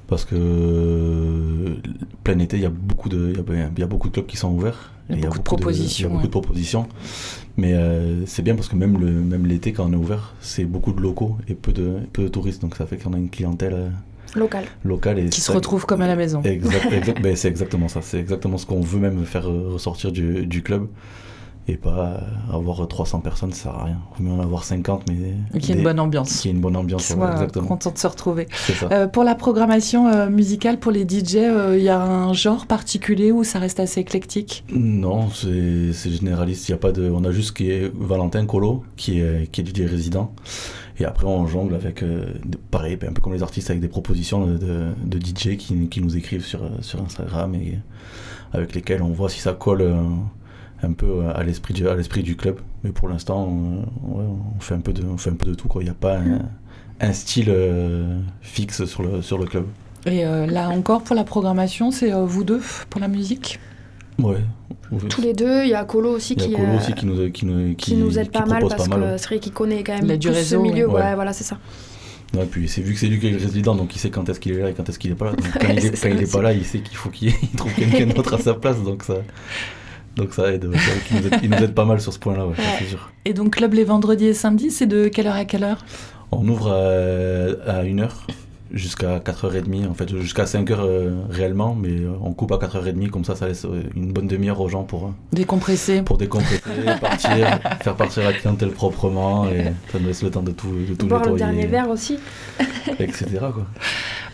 Parce 0.07 0.23
que 0.23 0.35
euh, 0.89 1.75
plein 2.23 2.37
été, 2.39 2.57
il 2.57 2.63
y, 2.63 2.65
a 2.65 2.69
beaucoup 2.69 3.09
de- 3.09 3.33
il 3.33 3.37
y, 3.37 3.61
a, 3.61 3.69
il 3.75 3.79
y 3.79 3.83
a 3.83 3.87
beaucoup 3.87 4.07
de 4.09 4.13
clubs 4.13 4.25
qui 4.27 4.37
sont 4.37 4.51
ouverts. 4.51 4.91
Il 5.09 5.19
y 5.19 5.25
a 5.25 5.29
beaucoup 5.29 5.37
de 5.37 5.39
il 5.39 5.41
y 5.41 5.43
propositions, 5.43 6.09
a 6.09 6.11
beaucoup 6.13 6.25
de 6.27 6.31
propositions. 6.31 6.87
Mais 7.57 7.73
euh, 7.73 8.25
c'est 8.25 8.41
bien 8.41 8.55
parce 8.55 8.67
que 8.67 8.75
même 8.75 8.97
le 8.99 9.07
même 9.11 9.45
l'été, 9.45 9.71
quand 9.73 9.85
on 9.87 9.93
est 9.93 9.97
ouvert, 9.97 10.33
c'est 10.41 10.65
beaucoup 10.65 10.93
de 10.93 11.01
locaux 11.01 11.37
et 11.47 11.53
peu 11.55 11.73
de, 11.73 11.99
peu 12.13 12.23
de 12.23 12.27
touristes. 12.27 12.61
Donc 12.61 12.75
ça 12.75 12.85
fait 12.85 12.97
qu'on 12.97 13.13
a 13.13 13.17
une 13.17 13.29
clientèle 13.29 13.91
Local. 14.35 14.65
Et 15.19 15.29
Qui 15.29 15.41
se 15.41 15.51
retrouve 15.51 15.85
comme 15.85 16.01
à 16.01 16.07
la 16.07 16.15
maison. 16.15 16.41
Exact, 16.43 16.85
exact- 16.91 17.21
ben, 17.21 17.35
c'est 17.35 17.47
exactement 17.47 17.87
ça. 17.87 18.01
C'est 18.01 18.19
exactement 18.19 18.57
ce 18.57 18.65
qu'on 18.65 18.81
veut 18.81 18.99
même 18.99 19.25
faire 19.25 19.49
euh, 19.49 19.71
ressortir 19.73 20.11
du, 20.11 20.45
du 20.45 20.61
club. 20.63 20.87
Et 21.67 21.77
pas 21.77 22.21
euh, 22.51 22.55
avoir 22.55 22.87
300 22.87 23.21
personnes, 23.21 23.51
ça 23.51 23.63
sert 23.63 23.71
à 23.71 23.85
rien. 23.85 23.97
Il 24.19 24.23
vaut 24.23 24.29
mieux 24.29 24.39
en 24.39 24.43
avoir 24.43 24.63
50, 24.63 25.09
mais. 25.09 25.33
Et 25.55 25.59
qui 25.59 25.71
a 25.71 25.75
une 25.75 25.81
bonne 25.81 25.99
ambiance. 25.99 26.41
Qui 26.41 26.49
a 26.49 26.51
une 26.51 26.59
bonne 26.59 26.75
ambiance, 26.75 27.05
soit 27.07 27.31
exactement. 27.31 27.65
content 27.65 27.89
de 27.89 27.97
se 27.97 28.05
retrouver. 28.05 28.47
C'est 28.53 28.73
ça. 28.73 28.87
Euh, 28.91 29.07
pour 29.07 29.23
la 29.23 29.33
programmation 29.33 30.07
euh, 30.07 30.29
musicale, 30.29 30.77
pour 30.77 30.91
les 30.91 31.09
DJ, 31.09 31.37
euh, 31.37 31.75
il 31.75 31.83
y 31.83 31.89
a 31.89 31.99
un 31.99 32.33
genre 32.33 32.67
particulier 32.67 33.31
où 33.31 33.43
ça 33.43 33.57
reste 33.57 33.79
assez 33.79 33.99
éclectique? 33.99 34.63
Non, 34.71 35.29
c'est 35.31 35.91
c'est 35.93 36.11
généraliste. 36.11 36.69
Il 36.69 36.73
y 36.73 36.75
a 36.75 36.77
pas 36.77 36.91
de, 36.91 37.09
on 37.09 37.23
a 37.23 37.31
juste 37.31 37.57
qui 37.57 37.71
est 37.71 37.91
Valentin 37.95 38.45
Colo, 38.45 38.83
qui 38.95 39.19
est, 39.19 39.49
qui 39.51 39.61
est 39.61 39.63
DJ 39.67 39.89
résident. 39.89 40.31
Et 40.97 41.05
après, 41.05 41.25
on 41.25 41.45
jongle 41.45 41.75
avec, 41.75 42.03
euh, 42.03 42.25
pareil, 42.71 42.97
un 43.07 43.11
peu 43.11 43.21
comme 43.21 43.33
les 43.33 43.43
artistes, 43.43 43.69
avec 43.69 43.81
des 43.81 43.87
propositions 43.87 44.45
de, 44.47 45.19
DJ 45.19 45.57
qui, 45.57 46.01
nous 46.01 46.17
écrivent 46.17 46.45
sur, 46.45 46.63
euh, 46.63 47.03
Instagram 47.05 47.53
et 47.55 47.79
avec 48.53 48.73
lesquels 48.73 49.01
on 49.01 49.09
voit 49.09 49.29
si 49.29 49.39
ça 49.39 49.53
colle 49.53 49.81
euh, 49.81 50.01
un 50.83 50.93
peu 50.93 51.25
à 51.27 51.43
l'esprit 51.43 51.73
du, 51.73 51.87
à 51.87 51.95
l'esprit 51.95 52.23
du 52.23 52.37
club. 52.37 52.59
Mais 52.83 52.91
pour 52.91 53.09
l'instant, 53.09 53.45
on, 53.45 54.59
fait 54.59 54.75
un 54.75 54.79
peu 54.79 54.93
de, 54.93 55.03
on 55.03 55.17
fait 55.17 55.31
un 55.31 55.35
peu 55.35 55.47
de 55.47 55.55
tout. 55.55 55.67
Il 55.81 55.83
n'y 55.83 55.89
a 55.89 55.93
pas 55.93 56.17
un, 57.01 57.13
style 57.13 57.53
fixe 58.41 58.85
sur 58.85 59.03
le, 59.03 59.21
sur 59.21 59.37
le 59.37 59.45
club. 59.45 59.65
Et 60.05 60.23
là 60.23 60.69
encore, 60.69 61.01
pour 61.01 61.15
la 61.15 61.23
programmation, 61.23 61.91
c'est 61.91 62.11
vous 62.11 62.43
deux 62.43 62.61
pour 62.89 63.01
la 63.01 63.07
musique? 63.07 63.59
Ouais. 64.19 64.37
Tous 65.09 65.21
les 65.21 65.33
deux, 65.33 65.63
il 65.63 65.69
y 65.69 65.73
a 65.73 65.83
Colo 65.83 66.11
aussi 66.11 66.33
Il 66.33 66.41
y 66.41 66.45
a 66.45 66.47
qui, 66.47 66.53
Colo 66.53 66.67
euh, 66.67 66.77
aussi 66.77 66.93
qui 66.93 67.05
nous, 67.05 67.31
qui 67.31 67.45
nous, 67.45 67.75
qui 67.75 67.95
nous 67.95 68.19
aide 68.19 68.25
qui 68.25 68.39
pas 68.39 68.45
mal 68.45 68.61
parce 68.67 68.87
pas 68.87 68.97
mal, 68.97 69.13
que 69.13 69.17
c'est 69.17 69.27
vrai 69.27 69.39
qu'il 69.39 69.51
connaît 69.51 69.83
quand 69.83 69.99
même 69.99 70.19
plus 70.19 70.29
réseau, 70.29 70.57
ce 70.57 70.61
milieu. 70.61 70.87
ouais. 70.87 71.15
Voilà, 71.15 71.33
c'est 71.33 71.43
ça. 71.43 71.57
Ouais, 72.35 72.45
puis 72.45 72.67
c'est 72.67 72.81
vu 72.81 72.93
que 72.93 72.99
c'est 72.99 73.07
lui 73.07 73.19
qui 73.19 73.27
est 73.27 73.31
le 73.31 73.37
résident, 73.37 73.75
donc 73.75 73.95
il 73.95 73.99
sait 73.99 74.09
quand 74.09 74.27
est-ce 74.29 74.39
qu'il 74.39 74.53
est 74.53 74.61
là 74.61 74.69
et 74.69 74.73
quand 74.73 74.87
est-ce 74.89 74.99
qu'il 74.99 75.11
est 75.11 75.15
pas 75.15 75.25
là. 75.25 75.31
Donc, 75.31 75.45
quand 75.59 75.67
il 75.69 75.77
est, 75.85 75.95
ça 75.95 76.09
quand 76.09 76.15
il 76.15 76.19
est 76.21 76.23
aussi. 76.23 76.33
pas 76.33 76.41
là, 76.41 76.53
il 76.53 76.65
sait 76.65 76.79
qu'il 76.79 76.97
faut 76.97 77.09
qu'il 77.09 77.29
il 77.43 77.49
trouve 77.57 77.73
quelqu'un 77.73 78.07
d'autre 78.07 78.33
à 78.35 78.37
sa 78.39 78.53
place, 78.53 78.81
donc 78.83 79.03
ça, 79.03 79.15
donc 80.15 80.33
ça 80.33 80.51
aide. 80.51 80.65
ouais. 80.65 80.77
C'est 80.77 80.91
vrai 80.91 80.99
qu'il 81.07 81.17
nous 81.17 81.27
aide, 81.27 81.39
il 81.43 81.49
nous 81.49 81.57
aide 81.57 81.73
pas 81.73 81.85
mal 81.85 81.99
sur 82.01 82.13
ce 82.13 82.19
point-là, 82.19 82.45
ouais, 82.47 82.55
c'est 82.79 82.85
sûr. 82.85 83.11
Et 83.25 83.33
donc, 83.33 83.55
club 83.55 83.73
les 83.73 83.83
vendredis 83.83 84.27
et 84.27 84.33
samedis, 84.33 84.71
c'est 84.71 84.87
de 84.87 85.07
quelle 85.07 85.27
heure 85.27 85.35
à 85.35 85.45
quelle 85.45 85.63
heure? 85.63 85.85
On 86.31 86.47
ouvre 86.47 86.71
à, 86.71 87.71
à 87.71 87.83
1h 87.83 88.09
jusqu'à 88.71 89.19
4h30, 89.19 89.87
en 89.89 89.93
fait, 89.93 90.09
jusqu'à 90.17 90.43
5h 90.45 90.75
euh, 90.79 91.11
réellement, 91.29 91.75
mais 91.75 91.89
euh, 92.01 92.11
on 92.23 92.33
coupe 92.33 92.51
à 92.51 92.57
4h30, 92.57 93.09
comme 93.09 93.23
ça, 93.25 93.35
ça 93.35 93.47
laisse 93.47 93.65
euh, 93.65 93.83
une 93.95 94.11
bonne 94.11 94.27
demi-heure 94.27 94.59
aux 94.59 94.69
gens 94.69 94.83
pour, 94.83 95.13
Décompressé 95.31 96.01
pour 96.01 96.17
décompresser, 96.17 96.61
partir, 97.01 97.29
faire 97.81 97.95
partir 97.95 98.23
la 98.23 98.33
clientèle 98.33 98.71
proprement, 98.71 99.47
et 99.47 99.65
ça 99.91 99.99
nous 99.99 100.07
laisse 100.07 100.23
le 100.23 100.31
temps 100.31 100.43
de 100.43 100.51
tout, 100.51 100.71
de 100.89 100.93
tout 100.95 101.07
Boire 101.07 101.23
le 101.23 101.31
nettoyer, 101.31 101.45
dernier 101.53 101.67
verre 101.67 101.89
aussi. 101.89 102.17
etc. 102.99 103.25
Quoi. 103.53 103.65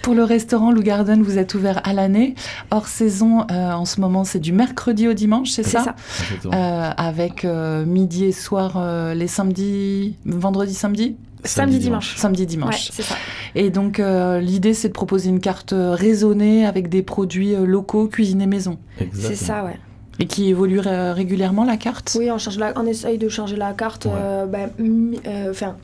Pour 0.01 0.15
le 0.15 0.23
restaurant 0.23 0.71
Lou 0.71 0.81
Garden, 0.81 1.21
vous 1.21 1.37
êtes 1.37 1.53
ouvert 1.53 1.79
à 1.83 1.93
l'année. 1.93 2.33
Hors 2.71 2.87
saison, 2.87 3.41
euh, 3.51 3.71
en 3.71 3.85
ce 3.85 4.01
moment, 4.01 4.23
c'est 4.23 4.39
du 4.39 4.51
mercredi 4.51 5.07
au 5.07 5.13
dimanche, 5.13 5.49
c'est 5.51 5.63
C'est 5.63 5.77
ça, 5.77 5.95
ça. 6.41 6.49
Euh, 6.51 6.91
Avec 6.97 7.45
euh, 7.45 7.85
midi 7.85 8.25
et 8.25 8.31
soir 8.31 8.73
euh, 8.77 9.13
les 9.13 9.27
samedis, 9.27 10.15
vendredi, 10.25 10.73
samedi? 10.73 11.15
Samedi, 11.43 11.79
dimanche. 11.79 12.15
Samedi, 12.17 12.41
Ouais, 12.43 12.47
dimanche. 12.47 12.89
c'est 12.91 13.01
ça. 13.01 13.15
Et 13.55 13.69
donc, 13.69 13.99
euh, 13.99 14.39
l'idée, 14.39 14.73
c'est 14.73 14.87
de 14.87 14.93
proposer 14.93 15.29
une 15.29 15.39
carte 15.39 15.73
euh, 15.73 15.93
raisonnée 15.93 16.65
avec 16.65 16.89
des 16.89 17.01
produits 17.01 17.53
euh, 17.55 17.65
locaux, 17.65 18.07
cuisinés 18.07 18.47
maison. 18.47 18.77
C'est 19.13 19.35
ça, 19.35 19.63
ouais. 19.63 19.77
Et 20.19 20.27
qui 20.27 20.49
évolue 20.49 20.79
euh, 20.85 21.13
régulièrement, 21.13 21.63
la 21.65 21.77
carte? 21.77 22.15
Oui, 22.19 22.29
on, 22.31 22.37
change 22.37 22.57
la... 22.57 22.73
on 22.75 22.85
essaye 22.85 23.17
de 23.17 23.27
changer 23.29 23.55
la 23.55 23.73
carte 23.73 24.05
Ouais. 24.05 24.11
euh, 24.15 25.49
enfin, 25.49 25.75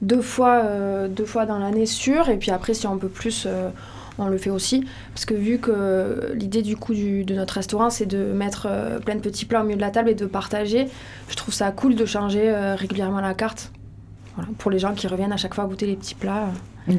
deux, 0.00 0.22
fois, 0.22 0.62
euh, 0.64 1.08
deux 1.08 1.24
fois 1.26 1.46
dans 1.46 1.58
l'année 1.58 1.86
sûr. 1.86 2.28
Et 2.28 2.36
puis 2.38 2.50
après, 2.50 2.74
si 2.74 2.86
on 2.86 2.96
peut 2.96 3.08
plus, 3.08 3.44
euh, 3.46 3.68
on 4.18 4.28
le 4.28 4.38
fait 4.38 4.50
aussi. 4.50 4.84
Parce 5.14 5.24
que 5.24 5.34
vu 5.34 5.58
que 5.58 6.32
l'idée 6.34 6.62
du 6.62 6.76
coup 6.76 6.94
du- 6.94 7.24
de 7.24 7.34
notre 7.34 7.54
restaurant, 7.54 7.90
c'est 7.90 8.06
de 8.06 8.32
mettre 8.32 8.66
euh, 8.70 8.98
plein 8.98 9.14
de 9.16 9.20
petits 9.20 9.44
plats 9.44 9.60
au 9.60 9.64
milieu 9.64 9.76
de 9.76 9.80
la 9.82 9.90
table 9.90 10.08
et 10.10 10.14
de 10.14 10.26
partager, 10.26 10.86
je 11.28 11.36
trouve 11.36 11.52
ça 11.52 11.70
cool 11.70 11.94
de 11.94 12.04
changer 12.06 12.44
euh, 12.48 12.74
régulièrement 12.74 13.20
la 13.20 13.34
carte. 13.34 13.72
Voilà, 14.36 14.48
pour 14.58 14.70
les 14.70 14.78
gens 14.78 14.94
qui 14.94 15.06
reviennent 15.06 15.32
à 15.32 15.36
chaque 15.36 15.54
fois 15.54 15.66
goûter 15.66 15.86
les 15.86 15.96
petits 15.96 16.14
plats. 16.14 16.48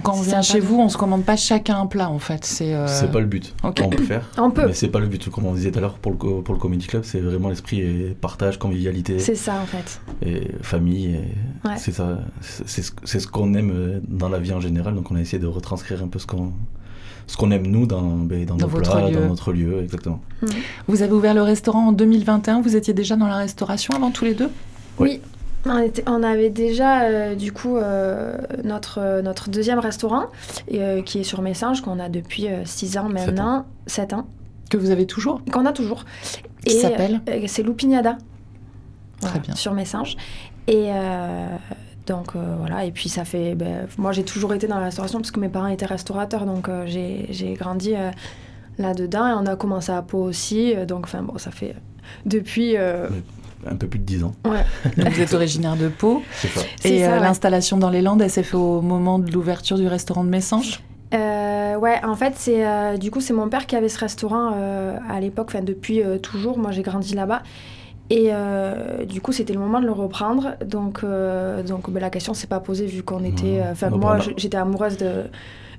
Quand 0.02 0.14
on 0.16 0.22
vient 0.22 0.42
chez 0.42 0.60
vous, 0.60 0.80
on 0.80 0.88
se 0.90 0.98
commande 0.98 1.24
pas 1.26 1.36
chacun 1.36 1.80
un 1.82 1.86
plat, 1.88 2.10
en 2.10 2.20
fait. 2.20 2.46
C'est 2.46 2.74
euh, 2.74 2.88
C'est 2.88 3.12
pas 3.12 3.20
le 3.20 3.26
but. 3.26 3.54
ok. 3.64 3.82
On 3.84 3.90
peut 3.90 4.04
faire. 4.04 4.30
On 4.38 4.50
peut. 4.52 4.68
Mais 4.68 4.74
c'est 4.74 4.88
pas 4.88 5.00
le 5.00 5.08
but. 5.08 5.30
Comme 5.30 5.46
on 5.46 5.54
disait 5.54 5.72
tout 5.72 5.80
à 5.80 5.82
l'heure 5.82 5.96
pour 5.96 6.12
le, 6.14 6.18
pour 6.42 6.54
le 6.54 6.60
Comedy 6.60 6.88
Club, 6.88 7.04
c'est 7.04 7.20
vraiment 7.20 7.50
l'esprit 7.50 7.82
et 7.82 8.16
partage, 8.20 8.58
convivialité 8.60 9.20
C'est 9.20 9.36
ça 9.36 9.56
en 9.62 9.66
fait. 9.66 10.00
et 10.26 10.50
famille. 10.62 11.16
et 11.16 11.68
Ouais. 11.68 11.76
C'est 11.78 11.92
ça. 11.92 12.20
C'est 12.42 12.68
c'est 13.04 13.20
ce, 13.20 13.28
qu'on 13.28 13.54
aime 13.54 13.72
euh, 13.74 14.00
dans 14.08 14.30
la 14.30 14.40
vie 14.40 14.54
en 14.54 14.60
général. 14.62 14.96
Donc 14.96 15.12
on 15.12 15.16
a 15.16 15.20
essayé 15.22 15.40
de 15.40 15.48
retranscrire 15.48 16.02
un 16.04 16.08
peu 16.08 16.20
ce 16.20 16.28
qu'on 16.28 16.52
ce 17.28 17.38
qu'on 17.38 17.52
aime 17.52 17.68
nous 17.68 17.86
dans, 17.86 18.02
ben, 18.02 18.46
dans, 18.46 18.56
Dans 18.56 18.66
nos 18.66 18.72
votre 18.74 18.92
plats, 18.92 19.10
lieu. 19.10 19.16
dans 19.16 19.28
notre 19.30 19.54
lieu, 19.54 19.82
exactement. 19.82 20.20
Vous 20.88 21.02
avez 21.04 21.14
ouvert 21.14 21.34
le 21.34 21.42
restaurant 21.42 21.88
en 21.88 21.92
2021. 21.94 22.62
Vous 22.62 22.76
étiez 22.76 22.94
déjà 22.94 23.16
dans 23.16 23.28
la 23.28 23.38
restauration 23.38 23.94
avant 23.96 24.12
tous 24.12 24.26
les 24.26 24.34
deux? 24.34 24.50
Oui. 25.00 25.10
Oui. 25.10 25.22
On, 25.66 25.78
était- 25.78 26.04
on 26.08 26.24
avait 26.24 26.50
déjà 26.50 27.04
euh, 27.04 27.36
du 27.36 27.52
coup 27.54 27.78
euh, 27.78 28.38
notre, 28.64 29.00
euh, 29.00 29.22
notre 29.22 29.50
deuxième 29.50 29.80
restaurant 29.80 30.26
et, 30.68 30.82
euh, 30.84 31.02
qui 31.02 31.20
est 31.20 31.24
sur 31.24 31.42
Messinges 31.42 31.82
qu'on 31.82 32.00
a 32.00 32.10
depuis 32.10 32.48
6 32.66 32.98
ans 32.98 33.08
maintenant, 33.10 33.66
7 33.88 34.14
ans, 34.14 34.28
Que 34.70 34.78
vous 34.78 34.90
avez 34.90 35.06
toujours 35.08 35.42
qu'on 35.52 35.66
a 35.66 35.72
toujours. 35.72 36.04
Qui 36.66 36.74
s'appelle 36.80 37.22
euh, 37.30 37.44
C'est 37.48 37.64
Lupiniada. 37.64 38.18
Très 39.22 39.40
bien. 39.40 39.56
Sur 39.56 39.74
Messinges. 39.74 40.18
Et 40.68 40.88
euh, 40.92 41.48
donc 42.08 42.36
euh, 42.36 42.56
voilà, 42.60 42.84
et 42.84 42.92
puis 42.92 43.08
ça 43.08 43.24
fait. 43.24 43.56
ben, 43.56 43.88
moi 43.98 44.12
j'ai 44.12 44.24
toujours 44.26 44.54
été 44.54 44.68
dans 44.68 44.78
la 44.80 44.86
restauration 44.86 45.20
parce 45.20 45.32
que 45.32 45.40
mes 45.40 45.48
parents 45.50 45.68
étaient 45.68 45.86
restaurateurs 45.86 46.46
donc 46.46 46.68
euh, 46.68 46.84
j'ai 46.88 47.28
j'ai 47.30 47.54
grandi 47.54 47.96
euh, 47.96 48.12
là-dedans 48.78 49.28
et 49.28 49.34
on 49.34 49.46
a 49.46 49.56
commencé 49.56 49.92
à 49.94 50.02
Pau 50.02 50.20
aussi. 50.24 50.74
donc 50.88 51.06
enfin 51.06 51.22
bon, 51.22 51.38
ça 51.38 51.52
fait. 51.52 51.76
Depuis. 52.26 52.76
euh, 52.76 53.08
Un 53.70 53.76
peu 53.76 53.88
plus 53.88 54.00
de 54.00 54.06
10 54.06 54.24
ans. 54.24 54.34
ouais. 54.46 54.64
Vous 55.12 55.22
êtes 55.22 55.34
originaire 55.34 55.76
de 55.76 55.88
Pau. 55.88 56.22
C'est 56.34 56.48
ça. 56.50 56.62
C'est 56.80 56.90
Et 56.96 57.06
euh, 57.06 57.12
ouais. 57.14 57.20
l'installation 57.20 57.78
dans 57.78 57.90
les 57.90 58.02
Landes, 58.02 58.22
elle 58.22 58.30
s'est 58.30 58.44
faite 58.44 58.56
au 58.56 58.82
moment 58.82 59.20
de 59.20 59.32
l'ouverture 59.32 59.78
du 59.78 59.88
restaurant 59.88 60.24
de 60.24 60.30
Messanges 60.30 60.82
Euh, 61.14 61.76
ouais, 61.78 62.00
en 62.04 62.16
fait, 62.16 62.34
c'est 62.38 62.66
euh, 62.68 62.98
du 62.98 63.12
coup 63.12 63.22
c'est 63.22 63.34
mon 63.34 63.48
père 63.48 63.66
qui 63.68 63.76
avait 63.76 63.90
ce 63.90 64.00
restaurant 64.00 64.52
euh, 64.56 64.98
à 65.10 65.20
l'époque, 65.20 65.48
enfin 65.50 65.62
depuis 65.64 66.02
euh, 66.02 66.18
toujours. 66.18 66.58
Moi, 66.58 66.72
j'ai 66.72 66.82
grandi 66.82 67.14
là-bas. 67.14 67.42
Et 68.10 68.30
euh, 68.32 69.06
du 69.06 69.22
coup, 69.22 69.32
c'était 69.32 69.54
le 69.54 69.60
moment 69.60 69.80
de 69.80 69.86
le 69.86 69.92
reprendre. 69.94 70.56
Donc, 70.66 71.02
euh, 71.04 71.64
donc 71.64 71.90
ben, 71.90 72.00
la 72.02 72.10
question 72.10 72.34
s'est 72.34 72.48
pas 72.48 72.60
posée 72.60 72.86
vu 72.86 73.02
qu'on 73.04 73.24
était. 73.24 73.60
Euh, 73.62 73.72
Enfin, 73.72 73.90
moi, 73.92 74.18
j'étais 74.38 74.58
amoureuse 74.58 74.98
de 74.98 75.24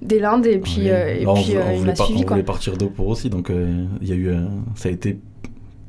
des 0.03 0.19
Landes 0.21 0.47
et 0.47 0.59
puis, 0.59 0.83
Oui. 0.83 0.91
euh, 0.91 1.17
et 1.21 1.27
on 1.27 1.35
puis 1.35 1.45
voulait- 1.45 1.57
euh, 1.59 1.63
on 1.67 1.71
il 1.73 1.79
voulait 1.79 1.91
m'a 1.93 1.97
par- 1.97 2.07
suivi 2.07 2.21
on 2.23 2.27
quoi. 2.27 2.35
voulait 2.37 2.43
partir 2.45 2.77
d'eau 2.77 2.89
pour 2.89 3.09
aussi, 3.09 3.29
donc 3.31 3.51
euh, 3.51 3.85
il 4.03 4.09
y 4.09 4.13
a 4.13 4.17
eu, 4.17 4.31
ça 4.75 4.89
a 4.89 4.93
été 4.93 5.19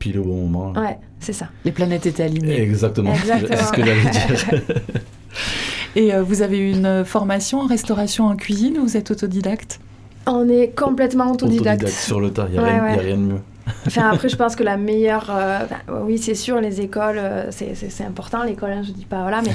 pile 0.05 0.19
au 0.19 0.23
bon 0.23 0.47
moment. 0.47 0.79
Ouais, 0.79 0.97
c'est 1.19 1.33
ça. 1.33 1.47
Les 1.63 1.71
planètes 1.71 2.05
étaient 2.05 2.23
alignées. 2.23 2.61
Exactement. 2.61 3.13
Exactement. 3.13 3.57
C'est 3.57 3.63
ce 3.65 3.71
que 3.71 3.83
j'allais 3.83 4.01
dire. 4.11 4.61
Et 5.95 6.13
euh, 6.13 6.21
vous 6.21 6.41
avez 6.41 6.59
une 6.71 7.03
formation 7.05 7.61
en 7.61 7.67
restauration 7.67 8.25
en 8.25 8.35
cuisine 8.35 8.77
ou 8.77 8.83
vous 8.83 8.97
êtes 8.97 9.11
autodidacte? 9.11 9.79
On 10.27 10.47
est 10.49 10.75
complètement 10.75 11.31
autodidacte. 11.31 11.83
Autodidacte 11.83 12.03
sur 12.07 12.19
le 12.19 12.31
tas, 12.31 12.45
il 12.49 12.53
n'y 12.53 12.57
a, 12.59 12.61
Ouais, 12.63 12.69
rien- 12.71 12.83
ouais. 12.83 12.95
y 12.95 12.99
a 12.99 13.01
rien 13.01 13.17
de 13.17 13.21
mieux. 13.21 13.41
Enfin, 13.87 14.09
après, 14.11 14.29
je 14.29 14.35
pense 14.41 14.55
que 14.55 14.63
la 14.63 14.77
meilleure. 14.77 15.31
euh, 15.33 15.59
oui, 16.03 16.17
c'est 16.19 16.35
sûr, 16.35 16.59
les 16.61 16.81
écoles, 16.81 17.17
euh, 17.17 17.47
c'est- 17.51 17.73
c'est 17.75 17.89
c'est 17.89 18.03
important, 18.03 18.43
l'école, 18.43 18.71
hein, 18.73 18.81
je 18.83 18.91
dis 18.91 19.05
pas, 19.05 19.21
voilà, 19.21 19.41
mais, 19.41 19.53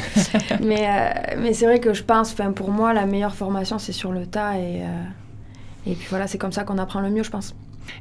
mais, 0.67 0.87
euh, 0.89 1.41
mais 1.43 1.53
c'est 1.53 1.67
vrai 1.67 1.79
que 1.79 1.93
je 1.95 2.03
pense, 2.03 2.35
pour 2.57 2.71
moi, 2.71 2.93
la 2.95 3.07
meilleure 3.07 3.35
formation, 3.35 3.79
c'est 3.79 3.93
sur 3.93 4.11
le 4.11 4.27
tas, 4.27 4.55
et, 4.57 4.81
euh, 4.83 5.91
et 5.91 5.95
puis 5.95 6.07
voilà, 6.11 6.27
c'est 6.27 6.39
comme 6.39 6.53
ça 6.53 6.65
qu'on 6.65 6.79
apprend 6.79 7.01
le 7.01 7.11
mieux, 7.11 7.23
je 7.23 7.31
pense. 7.31 7.55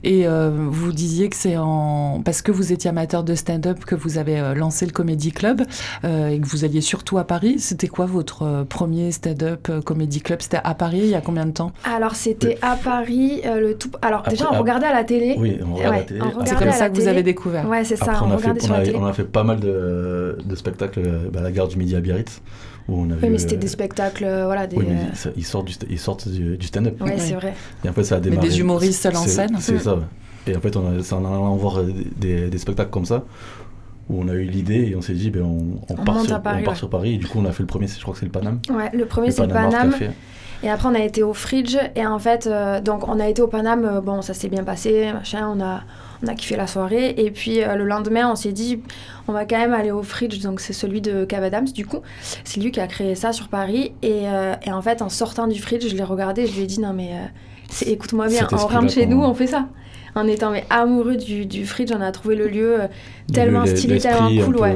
Et 0.03 0.27
euh, 0.27 0.49
vous 0.53 0.91
disiez 0.91 1.29
que 1.29 1.35
c'est 1.35 1.57
en 1.57 2.21
parce 2.23 2.41
que 2.41 2.51
vous 2.51 2.71
étiez 2.71 2.89
amateur 2.89 3.23
de 3.23 3.35
stand-up 3.35 3.85
que 3.85 3.95
vous 3.95 4.17
avez 4.17 4.39
euh, 4.39 4.53
lancé 4.53 4.85
le 4.85 4.91
Comedy 4.91 5.31
Club 5.31 5.63
euh, 6.03 6.29
et 6.29 6.39
que 6.39 6.45
vous 6.47 6.65
alliez 6.65 6.81
surtout 6.81 7.17
à 7.17 7.23
Paris. 7.23 7.55
C'était 7.59 7.87
quoi 7.87 8.05
votre 8.05 8.43
euh, 8.43 8.63
premier 8.63 9.11
stand-up 9.11 9.67
euh, 9.69 9.81
Comedy 9.81 10.21
Club? 10.21 10.41
C'était 10.41 10.59
à 10.63 10.73
Paris 10.75 10.99
il 11.03 11.07
y 11.09 11.15
a 11.15 11.21
combien 11.21 11.45
de 11.45 11.51
temps? 11.51 11.71
Alors, 11.83 12.15
c'était 12.15 12.57
à 12.61 12.75
Paris, 12.75 13.41
euh, 13.45 13.59
le 13.59 13.77
tout. 13.77 13.91
Alors, 14.01 14.23
déjà, 14.23 14.49
on 14.51 14.59
regardait 14.59 14.87
à 14.87 14.93
la 14.93 15.03
télé. 15.03 15.35
Oui, 15.37 15.59
on 15.65 15.75
regarde 15.75 15.93
Ouais, 15.93 15.99
la 15.99 16.05
télé. 16.05 16.19
C'est 16.19 16.27
regardait 16.35 16.55
comme 16.59 16.67
à 16.69 16.71
ça 16.73 16.89
que 16.89 16.95
vous 16.95 17.07
avez 17.07 17.23
découvert. 17.23 17.67
Ouais, 17.67 17.83
c'est 17.83 17.95
ça, 17.95 18.11
Après, 18.11 18.25
on, 18.25 18.29
on, 18.29 18.31
a 18.31 18.35
regardait 18.37 18.59
fait, 18.59 18.65
sur 18.65 18.73
on, 18.73 18.77
la 18.77 18.81
a, 18.83 18.85
télé. 18.85 18.97
on 19.01 19.05
a 19.05 19.13
fait 19.13 19.23
pas 19.23 19.43
mal 19.43 19.59
de, 19.59 20.37
de 20.43 20.55
spectacles 20.55 21.01
bah, 21.31 21.39
à 21.39 21.43
la 21.43 21.51
gare 21.51 21.67
du 21.67 21.77
Midi 21.77 21.95
à 21.95 22.01
Biarritz. 22.01 22.41
Où 22.89 23.01
on 23.01 23.09
a 23.11 23.13
Oui, 23.13 23.19
vu, 23.21 23.29
mais 23.29 23.37
c'était 23.37 23.55
euh, 23.55 23.59
des 23.59 23.67
spectacles, 23.67 24.23
euh, 24.25 24.45
voilà, 24.45 24.65
des. 24.67 24.75
Oui, 24.75 24.85
mais 24.89 24.95
euh, 24.95 25.31
ils 25.37 25.45
sortent 25.45 25.67
du, 25.67 25.73
sta- 25.73 25.85
ils 25.89 25.99
sortent 25.99 26.27
du, 26.27 26.57
du 26.57 26.65
stand-up. 26.67 26.99
Ouais, 27.01 27.11
Oui. 27.13 27.19
c'est 27.19 27.33
vrai. 27.35 27.53
Et 27.85 27.89
en 27.89 27.93
fait, 27.93 28.03
ça 28.03 28.15
a 28.15 28.17
Mais 28.19 28.29
démarré. 28.31 28.47
des 28.49 28.59
humoristes 28.59 29.01
seuls 29.03 29.15
en 29.15 29.23
C'est- 29.23 29.29
scène. 29.29 29.55
C'est 29.59 29.77
ça. 29.79 29.99
Et 30.47 30.55
en 30.55 30.59
fait, 30.61 30.75
on 30.75 30.87
a, 30.99 31.03
c'est 31.03 31.13
en 31.13 31.23
allant 31.25 31.55
voir 31.55 31.83
des, 31.83 32.49
des 32.49 32.57
spectacles 32.57 32.89
comme 32.89 33.05
ça 33.05 33.23
où 34.09 34.21
on 34.23 34.27
a 34.27 34.33
eu 34.33 34.43
l'idée 34.45 34.87
et 34.89 34.95
on 34.95 35.01
s'est 35.01 35.13
dit, 35.13 35.29
ben, 35.29 35.43
on, 35.43 35.79
on 35.87 35.93
On 36.01 36.03
part, 36.03 36.21
sur, 36.25 36.33
à 36.33 36.39
Paris, 36.39 36.61
on 36.61 36.65
part 36.65 36.73
ouais. 36.73 36.77
sur 36.79 36.89
Paris. 36.89 37.13
Et 37.13 37.17
du 37.17 37.27
coup, 37.27 37.37
on 37.39 37.45
a 37.45 37.51
fait 37.51 37.61
le 37.63 37.67
premier, 37.67 37.85
je 37.87 38.01
crois 38.01 38.13
que 38.15 38.19
c'est 38.19 38.25
le 38.25 38.31
Paname. 38.31 38.59
Ouais, 38.71 38.89
le 38.93 39.05
premier 39.05 39.29
c'est 39.29 39.45
le 39.45 39.53
Art 39.53 39.69
Paname. 39.69 39.93
Et 40.63 40.69
après, 40.69 40.89
on 40.89 40.95
a 40.95 40.99
été 40.99 41.23
au 41.23 41.33
Fridge. 41.33 41.77
Et 41.95 42.05
en 42.05 42.19
fait, 42.19 42.47
euh, 42.47 42.81
donc 42.81 43.07
on 43.07 43.19
a 43.19 43.27
été 43.27 43.41
au 43.41 43.47
Paname. 43.47 43.85
euh, 43.85 44.01
bon, 44.01 44.21
ça 44.21 44.33
s'est 44.33 44.49
bien 44.49 44.63
passé, 44.63 45.11
machin. 45.13 45.47
On 45.55 45.61
a, 45.61 45.81
on 46.23 46.27
a 46.27 46.33
kiffé 46.35 46.55
la 46.57 46.67
soirée. 46.67 47.13
Et 47.17 47.31
puis 47.31 47.63
euh, 47.63 47.75
le 47.75 47.85
lendemain, 47.85 48.29
on 48.29 48.35
s'est 48.35 48.51
dit, 48.51 48.81
on 49.27 49.31
va 49.31 49.45
quand 49.45 49.57
même 49.57 49.73
aller 49.73 49.91
au 49.91 50.03
Fridge. 50.03 50.41
Donc 50.41 50.59
c'est 50.59 50.73
celui 50.73 50.99
de 51.01 51.23
Cave 51.25 51.43
Adams, 51.43 51.65
du 51.65 51.85
coup. 51.85 52.01
C'est 52.43 52.59
lui 52.59 52.71
qui 52.71 52.79
a 52.81 52.87
créé 52.87 53.15
ça 53.15 53.31
sur 53.31 53.47
Paris. 53.47 53.93
Et, 54.01 54.23
euh, 54.25 54.53
et 54.65 54.71
en 54.71 54.81
fait, 54.81 55.01
en 55.01 55.09
sortant 55.09 55.47
du 55.47 55.61
Fridge, 55.61 55.87
je 55.87 55.95
l'ai 55.95 56.03
regardé. 56.03 56.45
Je 56.45 56.53
lui 56.55 56.63
ai 56.63 56.67
dit, 56.67 56.81
non, 56.81 56.93
mais 56.93 57.11
écoute-moi 57.85 58.27
bien, 58.27 58.47
on 58.51 58.57
rentre 58.57 58.89
chez 58.89 59.05
nous, 59.05 59.21
on 59.23 59.33
fait 59.33 59.47
ça. 59.47 59.67
En 60.15 60.27
étant 60.27 60.49
mais, 60.49 60.65
amoureux 60.71 61.15
du, 61.17 61.45
du 61.45 61.65
Fridge, 61.67 61.91
on 61.95 62.01
a 62.01 62.11
trouvé 62.11 62.35
le 62.35 62.47
lieu 62.47 62.79
tellement 63.31 63.61
Le- 63.61 63.75
stylé, 63.75 63.99
tellement 63.99 64.29
cool, 64.43 64.57
ouais. 64.57 64.75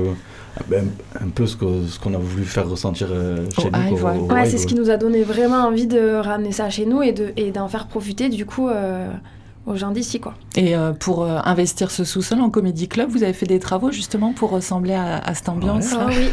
Ben, 0.67 0.87
un 1.19 1.29
peu 1.29 1.45
ce 1.47 1.55
que- 1.55 1.85
ce 1.87 1.99
qu'on 1.99 2.13
a 2.13 2.17
voulu 2.17 2.43
faire 2.45 2.69
ressentir 2.69 3.07
euh, 3.11 3.45
chez 3.59 3.67
Au 3.67 3.71
nous. 3.71 3.93
Hive, 3.93 3.99
quoi, 4.01 4.11
ouais. 4.13 4.19
au 4.19 4.31
Ouais, 4.31 4.43
Hive, 4.43 4.51
c'est 4.51 4.57
ce 4.57 4.67
qui 4.67 4.75
nous 4.75 4.89
a 4.89 4.97
donné 4.97 5.23
vraiment 5.23 5.57
envie 5.65 5.87
de 5.87 6.15
ramener 6.15 6.51
ça 6.51 6.69
chez 6.69 6.85
nous 6.85 7.01
et 7.01 7.11
de 7.11 7.33
et 7.37 7.51
d'en 7.51 7.67
faire 7.67 7.87
profiter 7.87 8.29
du 8.29 8.45
coup 8.45 8.69
euh, 8.69 9.07
aux 9.65 9.75
gens 9.75 9.91
d'ici 9.91 10.19
quoi. 10.19 10.33
Et 10.55 10.75
euh, 10.75 10.91
pour 10.91 11.23
euh, 11.23 11.39
investir 11.45 11.89
ce 11.89 12.03
sous-sol 12.03 12.39
en 12.41 12.49
comédie 12.49 12.87
club, 12.87 13.09
vous 13.09 13.23
avez 13.23 13.33
fait 13.33 13.45
des 13.45 13.59
travaux 13.59 13.91
justement 13.91 14.33
pour 14.33 14.49
ressembler 14.51 14.93
à, 14.93 15.17
à 15.17 15.33
cette 15.33 15.49
ambiance 15.49 15.93
Ah 15.97 16.07
oui, 16.09 16.27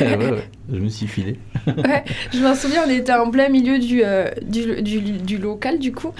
ouais, 0.06 0.16
ouais, 0.16 0.48
je 0.72 0.78
me 0.78 0.88
suis 0.88 1.06
filé. 1.06 1.38
je 1.66 2.40
m'en 2.42 2.54
souviens, 2.54 2.82
on 2.86 2.90
était 2.90 3.14
en 3.14 3.30
plein 3.30 3.48
milieu 3.48 3.78
du, 3.78 4.02
euh, 4.04 4.28
du, 4.46 4.82
du, 4.82 5.00
du 5.00 5.38
local 5.38 5.78
du 5.78 5.92
coup. 5.92 6.10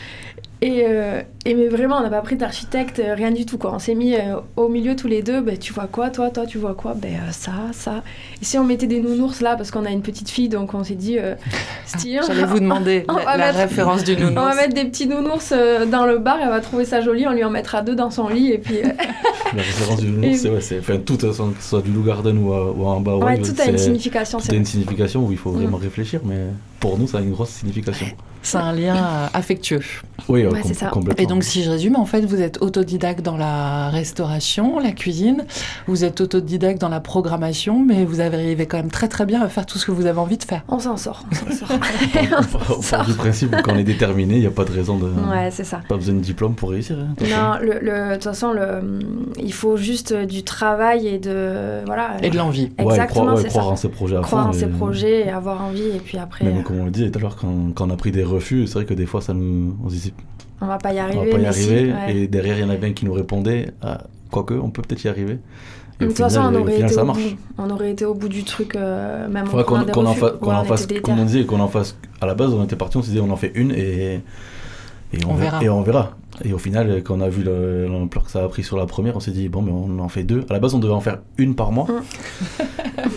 Et, 0.67 0.85
euh, 0.89 1.21
et 1.45 1.55
mais 1.55 1.69
vraiment, 1.69 1.99
on 1.99 2.03
n'a 2.03 2.09
pas 2.09 2.23
pris 2.23 2.37
d'architecte, 2.37 2.99
euh, 2.99 3.15
rien 3.15 3.31
du 3.31 3.45
tout 3.45 3.59
quoi. 3.59 3.75
On 3.75 3.79
s'est 3.79 3.95
mis 3.95 4.15
euh, 4.15 4.37
au 4.57 4.69
milieu 4.71 4.97
tous 4.97 5.09
les 5.09 5.23
deux. 5.23 5.43
Ben, 5.43 5.59
tu 5.59 5.75
vois 5.75 5.87
quoi, 5.93 6.09
toi, 6.09 6.31
toi, 6.31 6.47
tu 6.47 6.57
vois 6.57 6.73
quoi? 6.75 6.95
Ben 6.95 7.13
euh, 7.17 7.33
ça, 7.33 7.53
ça. 7.73 8.03
Et 8.41 8.45
si 8.47 8.57
on 8.57 8.65
mettait 8.65 8.87
des 8.87 9.01
nounours 9.01 9.43
là, 9.43 9.57
parce 9.57 9.71
qu'on 9.71 9.85
a 9.85 9.91
une 9.91 10.01
petite 10.01 10.31
fille, 10.31 10.49
donc 10.49 10.73
on 10.73 10.83
s'est 10.83 10.95
dit, 10.95 11.19
euh, 11.19 11.35
stylé, 11.87 12.21
Ah, 12.23 12.25
J'allais 12.29 12.45
vous 12.45 12.61
demander 12.61 13.05
On 13.11 13.17
la, 13.17 13.25
va 13.25 13.37
la 13.37 13.47
mettre- 13.49 13.59
référence 13.59 14.05
du 14.05 14.13
On 14.17 14.21
va 14.21 14.25
nounours. 14.31 14.57
mettre 14.57 14.75
des 14.75 14.85
petits 14.87 15.07
nounours 15.07 15.53
euh, 15.55 15.85
dans 15.85 16.07
le 16.07 16.17
bar, 16.19 16.39
elle 16.43 16.49
va 16.49 16.61
trouver 16.61 16.87
ça 16.87 17.03
joli, 17.03 17.27
on 17.29 17.33
lui 17.33 17.45
en 17.45 17.51
mettra 17.51 17.83
deux 17.83 17.95
dans 17.95 18.11
son 18.11 18.29
lit 18.29 18.51
et 18.53 18.59
puis 18.59 18.79
euh, 18.79 18.89
La 19.55 19.63
référence 19.63 20.01
du 20.01 20.11
loup, 20.11 20.23
c'est 20.35 20.49
ouais, 20.49 20.61
c'est- 20.63 20.79
enfin, 20.79 20.97
tout, 20.97 21.23
euh, 21.27 21.31
que 21.33 21.63
ce 21.63 21.69
soit 21.69 21.83
du 21.83 21.91
loup 21.93 22.05
garden 22.05 22.39
ou, 22.39 22.55
ou 22.55 22.87
en 22.87 23.01
bas, 23.01 23.17
ouais, 23.17 23.39
tout 23.39 23.53
a 23.61 23.67
une 23.67 23.77
signification. 23.77 24.39
tout 24.39 24.47
c'est 24.47 24.53
a 24.53 24.57
une 24.57 24.65
signification 24.65 25.25
où 25.27 25.31
il 25.31 25.37
faut 25.39 25.51
Mm. 25.51 25.57
vraiment 25.57 25.77
réfléchir, 25.77 26.21
mais 26.25 26.39
pour 26.85 26.99
nous, 26.99 27.07
ça 27.07 27.17
a 27.17 27.21
une 27.23 27.31
grosse 27.31 27.49
signification. 27.49 28.07
C'est 28.43 28.59
un 28.59 28.75
lien 28.75 28.95
euh, 28.95 29.27
affectueux. 29.33 29.81
Oui, 30.29 30.45
Ouais, 30.47 30.61
c'est 30.67 30.75
ça. 30.75 30.89
complètement. 30.89 31.23
Et 31.25 31.27
donc, 31.27 31.43
si 31.45 31.63
je 31.63 31.71
résume, 31.71 31.97
en 31.97 32.05
fait, 32.05 32.21
vous 32.27 32.43
êtes 32.43 32.61
autodidacte 32.61 33.23
dans 33.23 33.39
la 33.39 33.89
restauration, 33.89 34.79
la 34.79 34.93
cuisine, 34.93 35.47
vous 35.87 36.05
êtes 36.05 36.21
autodidacte 36.21 36.79
dans 36.79 36.91
la 36.91 37.01
programmation, 37.01 37.83
mais 37.83 38.05
vous 38.05 38.21
arrivez 38.21 38.67
quand 38.67 38.77
même 38.77 38.91
très 38.91 39.09
très 39.09 39.25
bien 39.25 39.41
à 39.41 39.49
faire 39.49 39.65
tout 39.65 39.79
ce 39.79 39.87
que 39.87 39.93
vous 39.93 40.05
avez 40.05 40.19
envie 40.19 40.37
de 40.37 40.45
faire. 40.45 40.63
On 40.69 40.79
s'en 40.79 40.99
sort, 40.99 41.25
on 41.33 41.51
s'en 41.53 41.67
sort. 41.67 41.79
on 42.79 42.83
part 42.83 43.07
du 43.07 43.15
principe 43.15 43.51
que 43.51 43.63
quand 43.63 43.73
on 43.73 43.79
est 43.79 43.83
déterminé, 43.85 44.35
il 44.35 44.41
n'y 44.41 44.47
a 44.47 44.51
pas 44.51 44.65
de 44.67 44.73
raison 44.73 44.99
de. 44.99 45.07
ouais, 45.07 45.51
c'est 45.51 45.65
ça. 45.65 45.81
Pas 45.89 45.97
besoin 45.97 46.15
de 46.17 46.21
diplôme 46.21 46.55
pour 46.55 46.69
réussir. 46.71 46.99
hein, 46.99 47.15
de. 47.19 47.25
Non, 47.25 47.55
le, 47.63 47.79
le- 47.81 48.09
de 48.11 48.15
toute 48.15 48.25
façon, 48.25 48.53
le, 48.53 48.99
il 49.43 49.55
faut 49.55 49.79
juste 49.79 50.13
du 50.15 50.43
travail 50.43 51.07
et 51.09 51.19
de. 51.19 51.83
Voilà. 51.87 52.19
Et 52.23 52.29
de 52.29 52.37
l'envie. 52.37 52.71
Ouais, 52.79 52.85
Exactement, 52.85 53.23
croire, 53.25 53.37
ouais, 53.37 53.43
c'est 53.43 53.49
croire 53.49 53.65
ça. 53.67 53.71
en 53.73 53.77
ses 53.77 53.89
projets 53.89 54.17
à 54.17 54.21
Croire 54.21 54.43
fond. 54.45 54.51
en 54.51 54.53
ses 54.53 54.65
et- 54.65 54.69
projets 54.69 55.27
et 55.27 55.31
avoir 55.31 55.63
envie, 55.63 55.87
et 55.97 56.01
puis 56.05 56.19
après, 56.19 56.45
Même 56.45 56.59
euh, 56.59 56.63
comme 56.75 56.83
on 56.83 56.85
le 56.87 56.91
disait 56.91 57.11
tout 57.11 57.19
à 57.19 57.23
l'heure, 57.23 57.37
quand, 57.37 57.73
quand 57.75 57.89
on 57.89 57.91
a 57.93 57.97
pris 57.97 58.11
des 58.13 58.25
refus, 58.25 58.67
c'est 58.67 58.75
vrai 58.75 58.85
que 58.85 58.95
des 58.95 59.07
fois, 59.07 59.21
ça 59.21 59.35
nous, 59.35 59.77
on 59.85 59.89
se 59.89 59.95
disait, 59.95 60.13
on 60.61 60.67
va 60.67 60.79
pas 60.79 60.93
y 60.93 60.99
on 60.99 61.03
arriver. 61.05 61.25
va 61.27 61.31
pas 61.33 61.39
y 61.39 61.43
mais 61.43 61.53
si, 61.53 61.65
arriver. 61.71 61.93
ouais. 61.93 62.17
Et 62.17 62.29
derrière, 62.29 62.59
il 62.59 62.63
y 62.63 62.65
en 62.65 62.71
avait 62.71 62.87
un 62.89 62.93
qui 62.93 63.05
nous 63.05 63.13
répondait, 63.13 63.73
ah, 63.83 64.03
quoique, 64.31 64.55
on 64.55 64.71
peut 64.71 64.83
peut-être 64.83 65.05
y 65.05 65.09
arriver. 65.09 65.39
Et 66.01 66.05
De 66.05 66.07
au 66.07 66.09
toute 66.09 66.19
façon, 66.19 66.41
final, 66.43 66.57
on 66.57 66.59
au 66.59 66.63
aurait, 66.63 66.73
final, 66.73 66.87
été 66.91 66.95
ça 66.95 67.05
marche. 67.05 67.23
bout. 67.23 67.37
on 67.59 67.71
aurait 67.71 67.91
été 67.93 68.05
au 68.05 68.15
bout 68.15 68.29
du 68.29 68.45
truc, 68.45 68.75
euh, 68.75 69.29
même 69.29 69.47
en 69.47 69.51
qu'on 69.63 69.85
qu'on 69.85 70.07
en, 70.07 70.15
qu'on 70.15 70.55
en 70.55 70.63
on 70.63 70.65
fasse, 70.65 70.87
comme 71.03 71.19
on 71.21 71.25
disait, 71.25 71.45
qu'on 71.45 71.61
en 71.61 71.69
fasse. 71.69 71.97
À 72.21 72.27
la 72.27 72.35
base, 72.35 72.53
on 72.53 72.65
était 72.65 72.77
parti, 72.77 72.97
on 72.97 73.03
s'est 73.03 73.13
dit, 73.13 73.21
on 73.21 73.31
en 73.31 73.37
fait 73.37 73.53
une 73.55 73.71
et, 73.71 74.21
et 75.13 75.25
On 75.29 75.35
verra. 75.35 75.63
Et 75.63 75.69
on 75.69 75.83
verra. 75.83 76.17
Et 76.45 76.53
au 76.53 76.59
final, 76.59 77.03
quand 77.05 77.19
on 77.19 77.21
a 77.21 77.29
vu 77.29 77.43
le- 77.45 77.87
l'ampleur 77.87 78.25
que 78.25 78.31
ça 78.31 78.43
a 78.43 78.49
pris 78.49 78.63
sur 78.65 78.77
la 78.77 78.87
première, 78.87 79.15
on 79.17 79.21
s'est 79.21 79.31
dit, 79.31 79.49
bon, 79.49 79.63
mais 79.63 79.71
on 79.71 79.99
en 80.01 80.09
fait 80.09 80.25
deux. 80.25 80.45
À 80.51 80.53
la 80.55 80.59
base, 80.59 80.75
on 80.75 80.79
devait 80.79 80.93
en 80.93 81.01
faire 81.01 81.19
une 81.39 81.55
par 81.55 81.71
mois. 81.71 81.87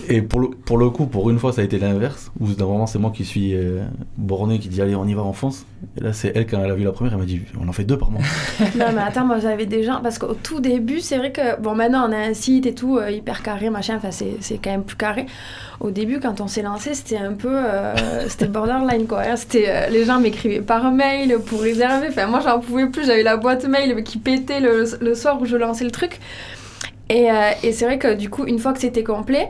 et 0.10 0.22
pour 0.22 0.40
le, 0.40 0.50
pour 0.50 0.78
le 0.78 0.90
coup, 0.90 1.06
pour 1.06 1.30
une 1.30 1.40
fois, 1.40 1.52
ça 1.54 1.62
a 1.62 1.64
été 1.64 1.80
l'inverse. 1.80 2.32
Où 2.40 2.48
moment, 2.60 2.88
c'est 2.88 3.00
moi 3.00 3.12
qui 3.12 3.26
suis 3.26 3.54
euh, 3.56 3.84
borné, 4.18 4.60
qui 4.60 4.70
dit, 4.70 4.82
allez, 4.82 4.96
on 4.96 5.06
y 5.06 5.14
va, 5.14 5.24
on 5.24 5.34
fonce. 5.34 5.66
Et 5.98 6.04
là, 6.04 6.14
c'est 6.14 6.32
elle, 6.36 6.46
quand 6.48 6.62
elle 6.64 6.72
a 6.72 6.76
vu 6.76 6.84
la 6.84 6.92
première, 6.92 7.14
elle 7.14 7.20
m'a 7.20 7.26
dit, 7.26 7.42
on 7.60 7.68
en 7.68 7.72
fait 7.74 7.84
deux 7.84 7.98
par 7.98 8.12
mois. 8.12 8.22
Non, 8.78 8.86
mais 8.94 9.02
attends, 9.02 9.26
moi 9.26 9.40
j'avais 9.40 9.66
des 9.66 9.84
gens. 9.84 10.00
Parce 10.04 10.20
qu'au 10.20 10.34
tout 10.36 10.60
début, 10.60 11.00
c'est 11.00 11.18
vrai 11.18 11.32
que. 11.32 11.60
Bon, 11.60 11.74
maintenant 11.76 12.08
on 12.08 12.12
a 12.12 12.18
un 12.18 12.34
site 12.34 12.66
et 12.66 12.74
tout, 12.74 12.98
euh, 12.98 13.10
hyper 13.12 13.42
carré, 13.44 13.70
machin, 13.70 13.96
enfin 13.98 14.12
c'est 14.12 14.38
c'est 14.40 14.58
quand 14.58 14.70
même 14.72 14.84
plus 14.84 14.96
carré. 14.98 15.26
Au 15.80 15.92
début, 15.92 16.20
quand 16.20 16.42
on 16.42 16.48
s'est 16.48 16.62
lancé, 16.64 16.94
c'était 16.94 17.18
un 17.18 17.34
peu. 17.34 17.50
euh, 17.54 17.94
c'était 18.28 18.48
borderline 18.48 19.06
quoi. 19.08 19.22
hein. 19.22 19.36
C'était, 19.36 19.66
euh, 19.68 19.90
les 19.90 20.06
gens 20.06 20.20
m'écrivaient 20.20 20.62
par 20.62 20.92
mail 20.92 21.38
pour 21.46 21.62
réserver. 21.62 22.08
Enfin, 22.10 22.28
moi 22.28 22.40
j'en 22.44 22.60
pouvais 22.60 22.88
plus, 22.90 23.07
j'avais 23.08 23.24
la 23.24 23.38
boîte 23.38 23.66
mail 23.66 24.04
qui 24.04 24.20
pétait 24.20 24.60
le, 24.60 25.16
soir 25.16 25.42
où 25.42 25.46
je 25.46 25.56
lançais 25.56 25.84
le 25.84 25.92
truc. 25.92 26.20
Et, 27.10 27.32
euh, 27.32 27.52
et 27.64 27.72
c'est 27.72 27.86
vrai 27.86 27.98
que 27.98 28.14
du 28.14 28.30
coup, 28.30 28.46
une 28.46 28.60
fois 28.60 28.74
que 28.74 28.80
c'était 28.80 29.04
complet, 29.04 29.50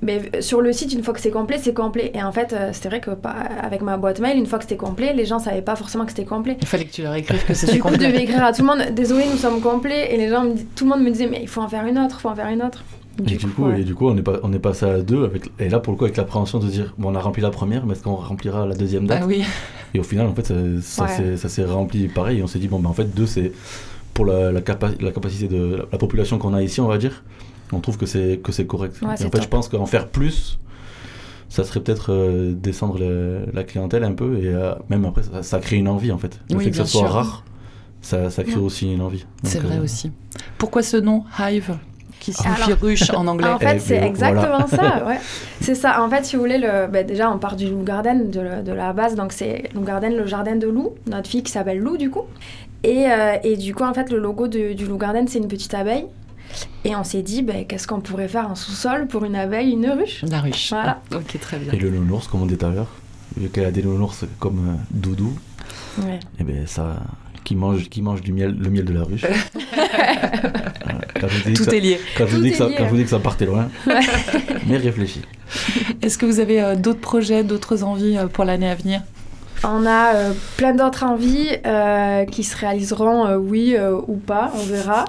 mais 0.00 0.40
sur 0.40 0.60
le 0.60 0.72
site, 0.72 0.92
une 0.92 1.02
fois 1.02 1.12
que 1.14 1.20
c'est 1.20 1.30
complet, 1.30 1.58
c'est 1.60 1.74
complet. 1.74 2.10
Et 2.14 2.22
en 2.22 2.32
fait, 2.32 2.52
euh, 2.52 2.70
c'est 2.72 2.88
vrai 2.88 3.00
que 3.00 3.10
pas, 3.10 3.30
avec 3.60 3.82
ma 3.82 3.96
boîte 3.96 4.20
mail, 4.20 4.38
une 4.38 4.46
fois 4.46 4.58
que 4.58 4.64
c'était 4.64 4.76
complet, 4.76 5.12
les 5.12 5.26
gens 5.26 5.38
savaient 5.38 5.62
pas 5.62 5.76
forcément 5.76 6.04
que 6.04 6.10
c'était 6.12 6.24
complet. 6.24 6.56
Il 6.60 6.66
fallait 6.66 6.84
que 6.86 6.92
tu 6.92 7.02
leur 7.02 7.14
écrives 7.14 7.44
que 7.44 7.54
c'était 7.54 7.74
Du 7.74 7.80
coup, 7.80 7.88
je 7.88 7.92
complet. 7.94 8.08
devais 8.12 8.22
écrire 8.24 8.44
à 8.44 8.52
tout 8.52 8.62
le 8.62 8.68
monde, 8.68 8.94
désolé, 8.94 9.24
nous 9.30 9.36
sommes 9.36 9.60
complets. 9.60 10.14
Et 10.14 10.16
les 10.16 10.28
gens, 10.28 10.44
me 10.44 10.54
dis- 10.54 10.64
tout 10.74 10.84
le 10.84 10.90
monde 10.90 11.02
me 11.02 11.10
disait, 11.10 11.26
mais 11.28 11.40
il 11.42 11.48
faut 11.48 11.60
en 11.60 11.68
faire 11.68 11.84
une 11.86 11.98
autre, 11.98 12.16
il 12.18 12.22
faut 12.22 12.28
en 12.30 12.34
faire 12.34 12.48
une 12.48 12.62
autre. 12.62 12.82
et, 13.20 13.22
du 13.36 13.46
coup, 13.48 13.66
ouais. 13.66 13.80
et 13.82 13.84
du 13.84 13.94
coup, 13.94 14.08
on 14.08 14.16
est, 14.16 14.22
pas, 14.22 14.38
on 14.42 14.52
est 14.52 14.58
passé 14.58 14.86
à 14.86 14.98
deux. 15.00 15.24
Avec, 15.24 15.50
et 15.58 15.68
là, 15.68 15.78
pour 15.78 15.92
le 15.92 15.98
coup, 15.98 16.04
avec 16.04 16.16
l'appréhension 16.16 16.58
de 16.58 16.66
dire, 16.66 16.94
bon, 16.98 17.10
on 17.12 17.14
a 17.14 17.20
rempli 17.20 17.42
la 17.42 17.50
première, 17.50 17.84
mais 17.86 17.92
est-ce 17.92 18.02
qu'on 18.02 18.14
remplira 18.16 18.66
la 18.66 18.74
deuxième 18.74 19.06
date? 19.06 19.20
Ah 19.22 19.26
oui, 19.26 19.44
Et 19.94 20.00
au 20.00 20.02
final, 20.04 20.26
en 20.26 20.34
fait, 20.34 20.46
ça, 20.46 20.54
ça 20.80 21.02
Ouais. 21.04 21.08
s'est- 21.10 21.36
ça 21.36 21.48
s'est 21.48 21.64
rempli 21.64 22.08
pareil. 22.08 22.38
Et 22.38 22.42
on 22.42 22.46
s'est 22.46 22.58
dit, 22.58 22.68
bon, 22.68 22.78
ben, 22.80 22.88
en 22.88 22.94
fait, 22.94 23.14
deux, 23.14 23.26
c'est 23.26 23.52
pour 24.14 24.24
la, 24.24 24.50
la, 24.52 24.60
capa- 24.62 24.90
la 25.00 25.10
capacité 25.10 25.48
de 25.48 25.76
la, 25.76 25.84
la 25.92 25.98
population 25.98 26.38
qu'on 26.38 26.54
a 26.54 26.62
ici, 26.62 26.80
on 26.80 26.88
va 26.88 26.98
dire. 26.98 27.22
On 27.72 27.80
trouve 27.80 27.96
que 27.96 28.06
c'est 28.06 28.40
que 28.42 28.52
c'est 28.52 28.66
correct. 28.66 28.96
Ouais, 29.02 29.14
et 29.14 29.16
c'est 29.16 29.24
en 29.24 29.30
fait, 29.30 29.38
top. 29.38 29.42
je 29.42 29.48
pense 29.48 29.68
qu'en 29.68 29.86
faire 29.86 30.08
plus, 30.08 30.58
ça 31.48 31.64
serait 31.64 31.80
peut-être 31.80 32.12
euh, 32.12 32.52
descendre 32.54 32.98
le- 32.98 33.46
la 33.52 33.64
clientèle 33.64 34.04
un 34.04 34.12
peu. 34.12 34.38
Et 34.38 34.48
euh, 34.48 34.74
même 34.88 35.04
après, 35.04 35.22
ça, 35.22 35.42
ça 35.42 35.58
crée 35.58 35.76
une 35.76 35.88
envie, 35.88 36.12
en 36.12 36.18
fait. 36.18 36.38
Le 36.50 36.56
Oui, 36.56 36.64
fait 36.64 36.70
que 36.70 36.76
ça 36.76 36.84
soit 36.86 37.00
sûr. 37.00 37.10
rare, 37.10 37.44
ça, 38.00 38.30
ça 38.30 38.42
crée 38.44 38.56
Ouais. 38.56 38.60
aussi 38.62 38.92
une 38.92 39.00
envie. 39.02 39.24
c'est 39.42 39.58
vrai 39.60 39.76
euh, 39.78 39.82
aussi. 39.84 40.12
Pourquoi 40.58 40.82
ce 40.82 40.96
nom 40.96 41.24
Hive 41.38 41.76
qui 42.20 42.32
signifie 42.32 42.62
Alors- 42.70 42.78
ruche 42.80 43.10
en 43.10 43.26
anglais 43.26 43.48
En 43.48 43.58
fait, 43.58 43.74
Eh 43.76 43.78
c'est 43.80 43.96
exactement 44.02 44.66
ça, 44.68 45.04
ouais. 45.08 45.18
C'est 45.60 45.74
ça. 45.74 46.02
En 46.04 46.08
fait, 46.08 46.24
si 46.24 46.36
vous 46.36 46.42
voulez, 46.42 46.58
le, 46.58 46.86
bah, 46.86 47.02
déjà, 47.02 47.30
on 47.30 47.38
part 47.38 47.56
du 47.56 47.68
Lou 47.68 47.82
Garden, 47.82 48.30
de, 48.30 48.40
la- 48.40 48.62
de 48.62 48.72
la 48.72 48.92
base. 48.92 49.14
Donc, 49.16 49.32
c'est 49.32 49.64
Lou 49.74 49.80
Garden, 49.82 50.14
le 50.14 50.26
jardin 50.26 50.56
de 50.56 50.68
Lou, 50.68 50.90
notre 51.10 51.28
fille 51.28 51.42
qui 51.42 51.50
s'appelle 51.52 51.78
Lou, 51.78 51.96
du 51.96 52.10
coup. 52.10 52.22
Et, 52.84 53.10
euh, 53.10 53.36
et 53.44 53.56
du 53.56 53.74
coup, 53.74 53.84
en 53.84 53.92
fait, 53.94 54.10
le 54.10 54.18
logo 54.18 54.46
de- 54.48 54.72
du 54.72 54.86
Lou 54.86 54.98
Garden, 54.98 55.26
c'est 55.28 55.38
une 55.38 55.48
petite 55.48 55.74
abeille. 55.74 56.06
Et 56.84 56.94
on 56.96 57.04
s'est 57.04 57.22
dit, 57.22 57.42
bah, 57.42 57.64
qu'est-ce 57.68 57.86
qu'on 57.86 58.00
pourrait 58.00 58.28
faire 58.28 58.48
en 58.50 58.54
sous-sol 58.54 59.06
pour 59.06 59.24
une 59.24 59.36
abeille, 59.36 59.70
une 59.72 59.88
ruche? 59.90 60.24
La 60.28 60.40
ruche. 60.40 60.70
Voilà. 60.70 61.00
Ah, 61.12 61.16
ok, 61.16 61.38
très 61.40 61.58
bien. 61.58 61.72
Et 61.72 61.76
le 61.76 61.90
nounours, 61.90 62.26
comme 62.28 62.42
on 62.42 62.46
dit 62.46 62.56
tout 62.56 62.66
à 62.66 62.70
l'heure, 62.70 62.88
vu 63.36 63.48
qu'elle 63.48 63.64
a 63.66 63.70
des 63.70 63.82
nounours 63.82 64.24
comme 64.38 64.68
euh, 64.70 64.74
Doudou, 64.90 65.32
Ouais. 65.98 66.18
et 66.40 66.44
ben 66.44 66.66
ça, 66.66 66.96
qui 67.44 67.54
mange, 67.54 67.88
qui 67.88 68.02
mange 68.02 68.22
du 68.22 68.32
miel, 68.32 68.56
le 68.58 68.70
miel 68.70 68.84
de 68.84 68.92
la 68.94 69.02
ruche. 69.04 69.24
Quand 71.20 71.28
je 71.28 71.44
dis 71.50 71.52
Tout 71.54 71.64
ça- 71.64 71.76
est 71.76 71.80
lié. 71.80 72.00
quand 72.16 72.26
je 72.26 72.30
vous 72.32 72.36
Tout 72.38 72.42
dis 72.42 72.50
que 72.50 72.54
est 72.54 72.58
ça, 72.58 72.68
lié. 72.68 72.74
quand 72.76 72.84
je 72.86 72.90
vous 72.90 72.96
dis 72.96 73.04
que 73.04 73.10
ça 73.10 73.18
partait 73.20 73.46
loin, 73.46 73.68
mais 74.66 74.76
réfléchis. 74.76 75.22
Est-ce 76.02 76.18
que 76.18 76.26
vous 76.26 76.40
avez 76.40 76.60
euh, 76.60 76.74
d'autres 76.74 77.00
projets, 77.00 77.44
d'autres 77.44 77.84
envies 77.84 78.16
euh, 78.18 78.26
pour 78.26 78.44
l'année 78.44 78.68
à 78.68 78.74
venir? 78.74 79.02
On 79.64 79.86
a 79.86 80.14
euh, 80.14 80.32
plein 80.56 80.74
d'autres 80.74 81.04
envies 81.04 81.48
euh, 81.66 82.24
qui 82.24 82.42
se 82.42 82.56
réaliseront, 82.56 83.26
euh, 83.26 83.36
oui 83.36 83.76
euh, 83.76 83.96
ou 84.08 84.16
pas, 84.16 84.50
on 84.54 84.64
verra. 84.64 85.04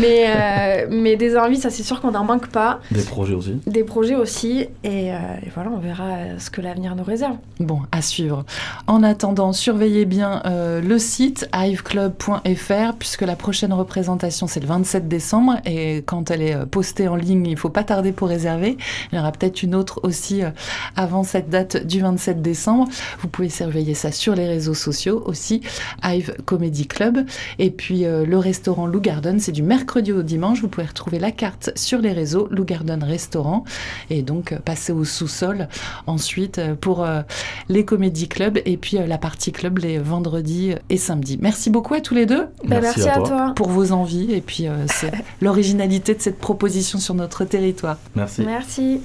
mais, 0.00 0.26
euh, 0.28 0.86
mais 0.90 1.16
des 1.16 1.36
envies, 1.36 1.56
ça 1.56 1.70
c'est 1.70 1.82
sûr 1.82 2.00
qu'on 2.00 2.12
n'en 2.12 2.22
manque 2.24 2.48
pas. 2.48 2.78
Des 2.92 3.02
projets 3.02 3.34
aussi. 3.34 3.60
Des 3.66 3.82
projets 3.82 4.14
aussi. 4.14 4.68
Et, 4.84 5.12
euh, 5.12 5.16
et 5.44 5.48
voilà, 5.54 5.70
on 5.74 5.78
verra 5.78 6.38
ce 6.38 6.50
que 6.50 6.60
l'avenir 6.60 6.94
nous 6.94 7.02
réserve. 7.02 7.36
Bon, 7.58 7.80
à 7.90 8.00
suivre. 8.00 8.44
En 8.86 9.02
attendant, 9.02 9.52
surveillez 9.52 10.04
bien 10.04 10.42
euh, 10.46 10.80
le 10.80 10.98
site 10.98 11.48
hiveclub.fr 11.54 12.94
puisque 12.98 13.22
la 13.22 13.34
prochaine 13.36 13.72
représentation 13.72 14.46
c'est 14.46 14.60
le 14.60 14.66
27 14.66 15.08
décembre 15.08 15.56
et 15.66 16.02
quand 16.06 16.30
elle 16.30 16.42
est 16.42 16.66
postée 16.66 17.08
en 17.08 17.16
ligne, 17.16 17.46
il 17.46 17.56
faut 17.56 17.68
pas 17.70 17.84
tarder 17.84 18.12
pour 18.12 18.28
réserver. 18.28 18.76
Il 19.12 19.16
y 19.16 19.18
aura 19.18 19.32
peut-être 19.32 19.62
une 19.64 19.74
autre 19.74 19.98
aussi 20.04 20.44
euh, 20.44 20.50
avant 20.96 21.24
cette 21.24 21.50
date 21.50 21.84
du 21.86 22.00
27 22.00 22.40
décembre. 22.40 22.86
Vous 23.20 23.28
pouvez 23.28 23.48
surveiller 23.48 23.79
surveiller 23.80 23.94
ça 23.94 24.12
sur 24.12 24.34
les 24.34 24.46
réseaux 24.46 24.74
sociaux 24.74 25.22
aussi, 25.24 25.62
Hive 26.04 26.34
Comedy 26.44 26.86
Club. 26.86 27.20
Et 27.58 27.70
puis 27.70 28.04
euh, 28.04 28.26
le 28.26 28.36
restaurant 28.36 28.86
Lou 28.86 29.00
Garden, 29.00 29.40
c'est 29.40 29.52
du 29.52 29.62
mercredi 29.62 30.12
au 30.12 30.22
dimanche. 30.22 30.60
Vous 30.60 30.68
pouvez 30.68 30.86
retrouver 30.86 31.18
la 31.18 31.30
carte 31.30 31.70
sur 31.76 31.98
les 32.00 32.12
réseaux 32.12 32.46
Lou 32.50 32.64
Garden 32.64 33.02
Restaurant. 33.02 33.64
Et 34.10 34.20
donc 34.22 34.52
euh, 34.52 34.58
passer 34.58 34.92
au 34.92 35.04
sous-sol 35.04 35.68
ensuite 36.06 36.58
euh, 36.58 36.74
pour 36.74 37.04
euh, 37.04 37.22
les 37.68 37.84
comédie 37.86 38.28
clubs 38.28 38.58
et 38.66 38.76
puis 38.76 38.98
euh, 38.98 39.06
la 39.06 39.16
partie 39.18 39.50
club 39.52 39.78
les 39.78 39.98
vendredis 39.98 40.74
et 40.90 40.96
samedis. 40.98 41.38
Merci 41.40 41.70
beaucoup 41.70 41.94
à 41.94 42.00
tous 42.00 42.14
les 42.14 42.26
deux 42.26 42.46
Bah, 42.64 42.80
merci, 42.82 43.08
à 43.08 43.20
toi. 43.20 43.52
pour 43.56 43.70
vos 43.70 43.92
envies 43.92 44.32
et 44.32 44.40
puis 44.42 44.66
euh, 44.68 44.74
c'est 44.88 45.12
l'originalité 45.40 46.14
de 46.14 46.20
cette 46.20 46.38
proposition 46.38 46.98
sur 46.98 47.14
notre 47.14 47.44
territoire. 47.46 47.96
Merci. 48.14 48.42
Merci. 48.42 49.00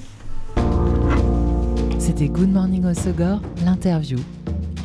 C'était 1.98 2.28
Good 2.28 2.52
Morning 2.52 2.84
Osogor, 2.84 3.40
l'interview. 3.64 4.18